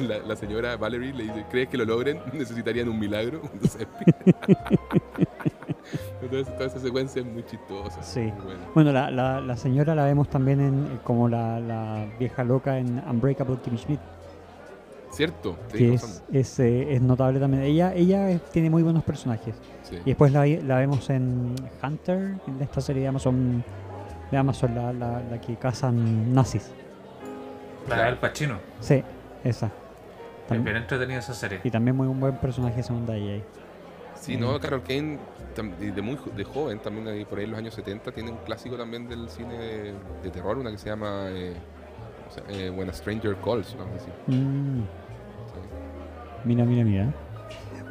[0.00, 2.20] la, la señora Valerie le dice, ¿crees que lo logren?
[2.32, 3.40] Necesitarían un milagro.
[3.54, 3.86] Entonces,
[6.22, 8.02] Entonces, toda esa secuencia es muy chistosa.
[8.02, 8.20] Sí.
[8.20, 8.60] muy buena.
[8.74, 12.78] Bueno, la, la, la señora la vemos también en, eh, como la, la vieja loca
[12.78, 14.00] en Unbreakable Kimmy Schmidt,
[15.10, 17.62] Cierto, que es, es, eh, es notable también.
[17.62, 19.54] Ella, ella tiene muy buenos personajes.
[19.82, 19.96] Sí.
[20.04, 23.62] Y después la, la vemos en Hunter, en esta serie de Amazon,
[24.32, 26.68] de Amazon la, la, la que cazan nazis.
[27.88, 28.58] La del Pacino.
[28.80, 29.02] Sí,
[29.44, 29.66] esa.
[29.66, 29.72] Es
[30.50, 31.60] Tam- bien entretenida esa serie.
[31.64, 33.44] y también muy un buen personaje segunda ella ahí.
[34.14, 35.18] Sí, no, Carol Kane,
[35.80, 38.76] de, muy de joven, también ahí por ahí en los años 70, tiene un clásico
[38.76, 41.54] también del cine de, de terror, una que se llama eh,
[42.28, 44.12] o sea, eh, When a Stranger Calls, vamos a decir.
[44.28, 45.60] Mm, Sí.
[46.44, 47.12] mira, mira, mira.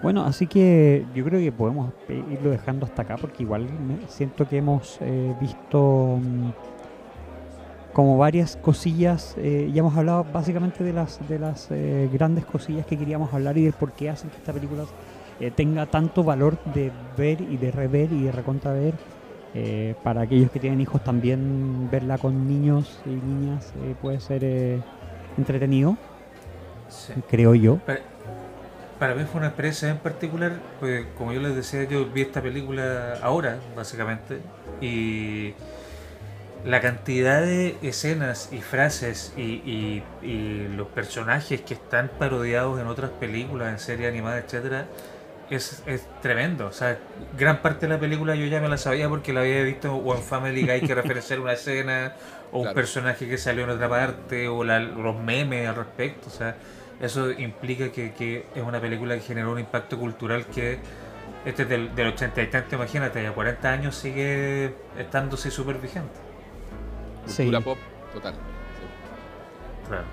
[0.01, 4.07] Bueno, así que yo creo que podemos eh, irlo dejando hasta acá porque igual me-
[4.07, 6.49] siento que hemos eh, visto mm,
[7.93, 9.35] como varias cosillas.
[9.37, 13.57] eh, ya hemos hablado básicamente de las de las eh, grandes cosillas que queríamos hablar
[13.57, 14.83] y del por qué hacen que esta película
[15.39, 18.93] eh, tenga tanto valor de ver y de rever y de recontraver.
[19.55, 24.43] Eh, para aquellos que tienen hijos también verla con niños y niñas eh, puede ser
[24.43, 24.81] eh,
[25.37, 25.95] entretenido,
[26.89, 27.13] Sí.
[27.29, 27.77] creo yo.
[27.85, 27.99] Para,
[28.97, 32.41] para mí fue una experiencia en particular, pues como yo les decía, yo vi esta
[32.41, 34.39] película ahora, básicamente,
[34.81, 35.53] y
[36.64, 42.88] la cantidad de escenas y frases y, y- y los personajes que están parodiados en
[42.88, 44.86] otras películas, en series animadas, etcétera,
[45.49, 46.68] es, es tremendo.
[46.68, 46.97] O sea,
[47.38, 50.16] gran parte de la película yo ya me la sabía porque la había visto o
[50.16, 52.14] en Family Guy que referenciar una escena,
[52.51, 56.28] o un personaje que salió en otra parte, o la- los memes al respecto.
[56.30, 56.55] O sea,
[57.01, 60.80] eso implica que, que es una película que generó un impacto cultural que
[61.45, 66.22] este es del, del 80 y tanto, imagínate, ya 40 años sigue estándose súper vigente.
[67.26, 67.43] Sí.
[67.43, 67.78] Cultura pop
[68.13, 68.34] total.
[68.34, 69.88] sí.
[69.88, 70.03] Claro.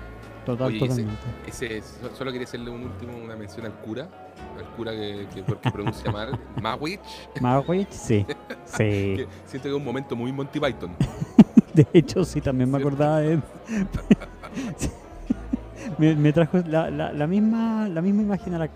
[0.45, 1.13] Total, Oye, totalmente.
[1.45, 4.09] ese- so- solo quería hacerle un último, una mención al cura,
[4.57, 6.99] al cura que, que porque pronuncia mal, Mawich,
[7.39, 8.25] Marwich, sí.
[8.65, 8.77] Sí.
[8.77, 10.95] que siento que es un momento muy Monty Python.
[11.75, 13.41] De hecho, sí, también me acordaba de él.
[15.97, 18.69] me, me trajo la, la- la misma, la misma imagen a la...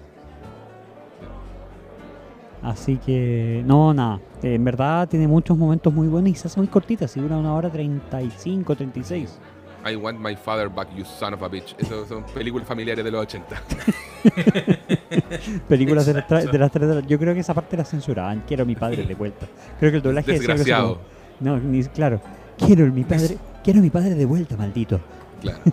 [2.66, 4.20] Así que, no, nada.
[4.42, 7.54] En verdad tiene muchos momentos muy buenos y se hace muy cortita, si dura una
[7.54, 9.38] hora 35, 36.
[9.88, 11.76] I want my father back, you son of a bitch.
[11.78, 13.62] Esas son películas familiares de los 80.
[15.70, 16.52] Películas de las, Exacto.
[16.52, 18.44] de las tres de la- Yo creo que esa parte la censuraban.
[18.48, 19.46] Quiero a mi padre de vuelta.
[19.80, 20.96] Creo que el doblaje algo así Desgraciado.
[20.96, 21.06] como-
[21.40, 22.20] No, ni, claro.
[22.58, 25.00] Quiero a mi padre, quiero a mi padre de vuelta, maldito.
[25.42, 25.60] Claro.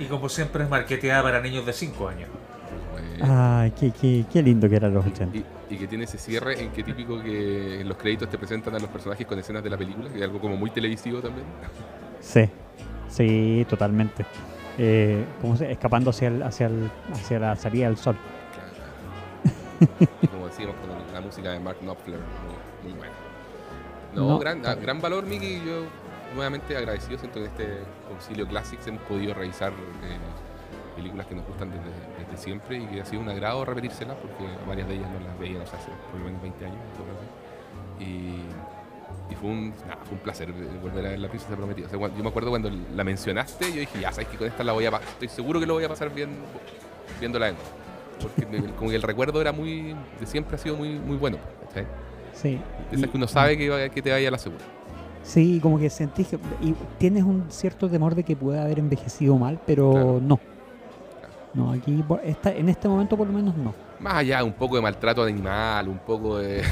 [0.00, 2.28] Y como siempre es marketeada para niños de 5 años.
[3.20, 5.36] Ay, qué, qué, qué lindo que eran los 80.
[5.36, 5.44] Y,
[5.74, 8.78] y que tiene ese cierre en que típico que en los créditos te presentan a
[8.78, 11.46] los personajes con escenas de la película, que es algo como muy televisivo también.
[12.20, 12.48] Sí,
[13.08, 14.24] sí, totalmente.
[14.78, 15.70] Eh, ¿cómo se?
[15.72, 18.16] Escapando hacia, el, hacia, el, hacia la salida del sol.
[18.54, 20.06] Claro.
[20.20, 23.14] Y como decíamos con la música de Mark Knopfler, muy, muy buena.
[24.14, 25.60] No, No, gran, ah, gran valor, Miki.
[25.66, 25.82] Yo
[26.34, 27.18] nuevamente agradecido.
[27.18, 30.16] Siento que este Concilio Classics hemos podido revisar eh,
[30.96, 31.82] películas que nos gustan desde,
[32.30, 35.38] desde siempre y que ha sido un agrado repetírselas porque varias de ellas no las
[35.38, 36.76] veíamos hace por lo menos 20 años.
[38.00, 38.04] Y,
[39.32, 39.72] y fue, un,
[40.04, 40.52] fue un placer
[40.82, 41.86] volver a ver La Princesa Prometida.
[41.86, 44.46] O sea, cuando- yo me acuerdo cuando la mencionaste, yo dije, ya sabes que con
[44.46, 45.08] esta la voy a pasar.
[45.08, 46.30] Estoy seguro que lo voy a pasar bien
[47.20, 47.68] viéndola de nuevo.
[48.22, 49.94] Porque me- como que el recuerdo era muy.
[50.20, 51.38] de siempre ha sido muy, muy bueno.
[52.34, 52.58] Sí.
[52.92, 54.64] Esa y- que uno sabe que, te vaya a la segura.
[55.22, 56.38] Sí, como que sentís que.
[56.62, 60.20] Y tienes un cierto temor de que pueda haber envejecido mal, pero Claro.
[60.22, 60.40] no.
[61.54, 63.74] No, aquí, esta, en este momento por lo menos no.
[64.00, 66.62] Más allá, un poco de maltrato animal, un poco de,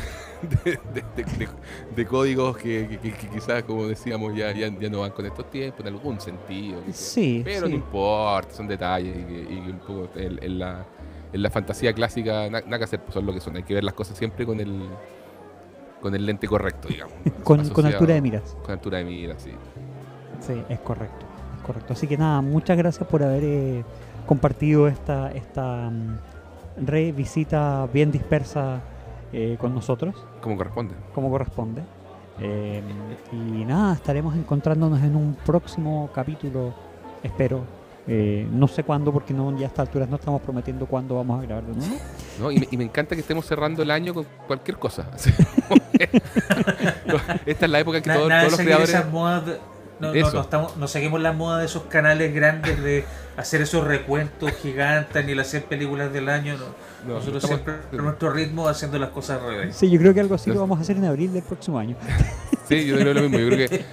[0.65, 1.49] de, de- de-
[1.97, 5.25] de códigos que, que- que- que quizás, como decíamos, ya, ya, ya no van con
[5.27, 6.81] estos tiempos, en algún sentido.
[6.93, 7.73] Sí, Pero sí.
[7.73, 10.85] no importa, son detalles y y un poco en, en la,
[11.33, 13.57] en la fantasía clásica na- nada que hacer, pues son lo que son.
[13.57, 14.83] Hay que ver las cosas siempre con el
[16.01, 17.15] con el lente correcto, digamos.
[17.43, 18.57] Con, altura de miras.
[18.63, 19.51] Con altura de miras, sí.
[20.41, 21.27] Sí, es correcto.
[21.57, 21.95] Es correcto.
[21.95, 23.85] Así que nada, muchas gracias por haber eh,
[24.27, 26.19] compartido esta, esta mm,
[26.87, 28.81] revisita bien dispersa
[29.33, 30.95] eh, con nosotros, Como corresponde.
[31.15, 31.83] como corresponde.
[32.41, 32.83] Eh,
[33.33, 36.75] y nada, estaremos encontrándonos en un próximo capítulo,
[37.23, 37.63] espero.
[38.09, 41.41] Eh, no sé cuándo, porque no, ya a estas alturas no estamos prometiendo cuándo vamos
[41.41, 41.95] a grabar de nuevo.
[42.41, 42.53] ¿no?
[42.53, 45.11] Y, me, y me encanta que estemos cerrando el año con cualquier cosa.
[47.47, 49.67] Esta es la época en que Na- todo- nada de todos los creadores...
[50.01, 50.33] no, no, Eso.
[50.35, 53.05] no estamos, no seguimos las modas de esos canales grandes de
[53.37, 56.57] hacer esos recuentos gigantes ni el hacer películas del año.
[56.57, 56.65] no.
[57.07, 59.77] No, Nosotros estamos- siempre a nuestro ritmo haciendo las cosas al revés.
[59.77, 61.95] Sí, yo creo que algo así lo vamos a hacer en abril del próximo año.
[62.69, 63.39] Sí, yo creo lo mismo.
[63.39, 63.85] Yo creo que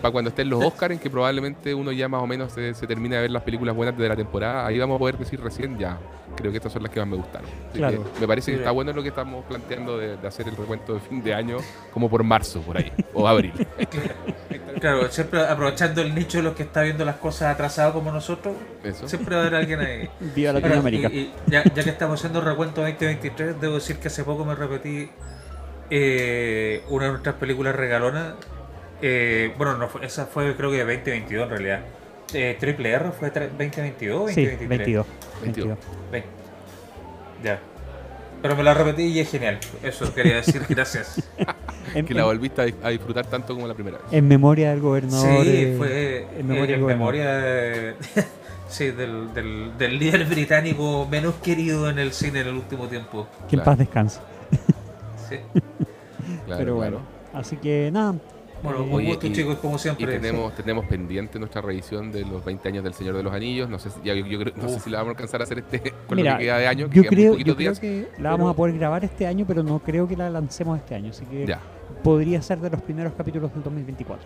[0.00, 2.86] para cuando estén los Oscars, en que probablemente uno ya más o menos se, se
[2.86, 5.78] termina de ver las películas buenas de la temporada, ahí vamos a poder decir recién
[5.78, 5.98] ya.
[6.36, 7.48] Creo que estas son las que más me gustaron.
[7.70, 8.04] Así Claro.
[8.14, 10.94] que me parece que está bueno lo que estamos planteando de, de hacer el recuento
[10.94, 11.58] de fin de año
[11.92, 13.52] como por marzo, por ahí, o abril.
[14.80, 18.54] Claro, siempre aprovechando el nicho de los que está viendo las cosas atrasados como nosotros,
[18.82, 19.06] Eso.
[19.06, 20.08] siempre va a haber alguien ahí.
[20.34, 21.08] Viva Ahora, Latinoamérica.
[21.08, 24.56] y- y ya, ya que estamos haciendo recuento 2023, debo decir que hace poco me
[24.56, 25.08] repetí
[25.94, 28.34] eh, una de nuestras películas regalonas.
[29.02, 31.80] Eh, bueno, no fue, esa fue creo que 2022 en realidad.
[32.32, 34.68] Eh, Triple R fue tra- 2022 o Sí, 2023.
[34.68, 35.06] 22.
[35.42, 35.68] 22.
[35.68, 35.78] 22.
[36.10, 36.24] Ve-
[37.44, 37.58] Ya.
[38.40, 39.58] Pero me la repetí y es genial.
[39.82, 41.22] Eso quería decir, gracias.
[42.06, 44.06] Que la volviste a, a disfrutar tanto como la primera vez.
[44.12, 45.44] en memoria del gobernador.
[45.44, 47.94] Sí, fue en memoria en de-
[48.68, 53.26] sí, del, del, del líder británico menos querido en el cine en el último tiempo.
[53.46, 53.64] Que en Claro.
[53.64, 54.20] paz descanse.
[55.28, 55.36] Sí.
[56.56, 56.98] Claro, Pero bueno,
[57.30, 57.40] claro.
[57.40, 58.14] así que nada.
[58.62, 60.06] Bueno, eh, un gusto y- chicos, como Y siempre.
[60.20, 63.68] tenemos, tenemos pendiente nuestra revisión de los 20 años del Señor de los Anillos.
[63.68, 65.44] No sé si, ya, yo, yo creo- no sé si la vamos a alcanzar a
[65.44, 66.88] hacer este con Mira, lo que queda de año.
[66.88, 67.80] que yo creo, yo creo días.
[67.80, 70.78] que la vamos pero- a poder grabar este año, pero no creo que la lancemos
[70.78, 71.10] este año.
[71.10, 71.58] Así que Ya,
[72.04, 74.24] podría ser de los primeros capítulos del 2024.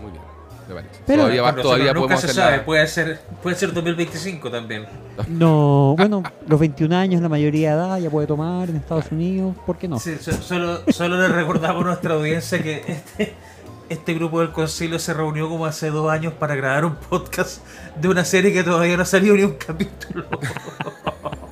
[0.00, 0.22] muy bien.
[0.68, 0.94] Me parece.
[1.06, 4.50] Pero- todavía va- todavía nunca podemos se hacer sabe, la- puede ser, puede ser 2025
[4.50, 4.86] también.
[5.28, 9.54] No, bueno, los 21 años, la mayoría de edad, ya puede tomar en Estados Unidos,
[9.64, 9.98] ¿por qué no?
[10.00, 13.34] Sí, so- solo, solo le recordamos a nuestra audiencia que este,
[13.88, 17.62] este grupo del concilio se reunió como hace dos años para grabar un podcast
[18.00, 20.24] de una serie que todavía no ha salido ni un capítulo.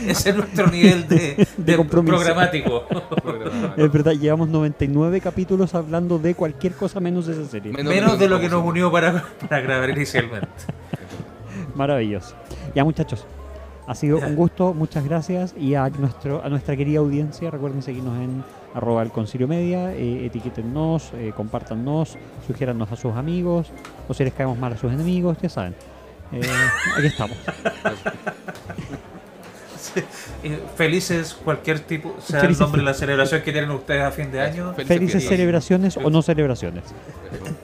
[0.06, 2.16] Ese es nuestro nivel de, De de compromiso.
[2.16, 2.86] programático.
[3.76, 7.72] Es verdad, llevamos 99 capítulos hablando de cualquier cosa menos de esa serie.
[7.72, 10.48] Menos Menos de lo que nos unió para, para grabar inicialmente.
[11.74, 12.34] Maravilloso.
[12.74, 13.26] Ya muchachos,
[13.86, 18.16] ha sido un gusto, muchas gracias y a nuestro a nuestra querida audiencia, recuerden seguirnos
[18.20, 18.44] en
[18.74, 23.72] arroba el concilio media, eh, etiquétennos, eh, compártannos, sugiérannos a sus amigos,
[24.08, 25.74] o si les caemos mal a sus enemigos, ya saben.
[26.32, 26.42] Eh,
[26.96, 27.36] aquí estamos.
[30.76, 34.40] Felices cualquier tipo, sea el nombre de la celebración que tienen ustedes a fin de
[34.40, 34.74] año.
[34.74, 36.84] Felices celebraciones o no celebraciones.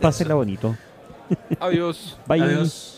[0.00, 0.76] Pásenla bonito.
[1.60, 2.18] Adiós.
[2.26, 2.42] Bye.
[2.42, 2.95] Adiós.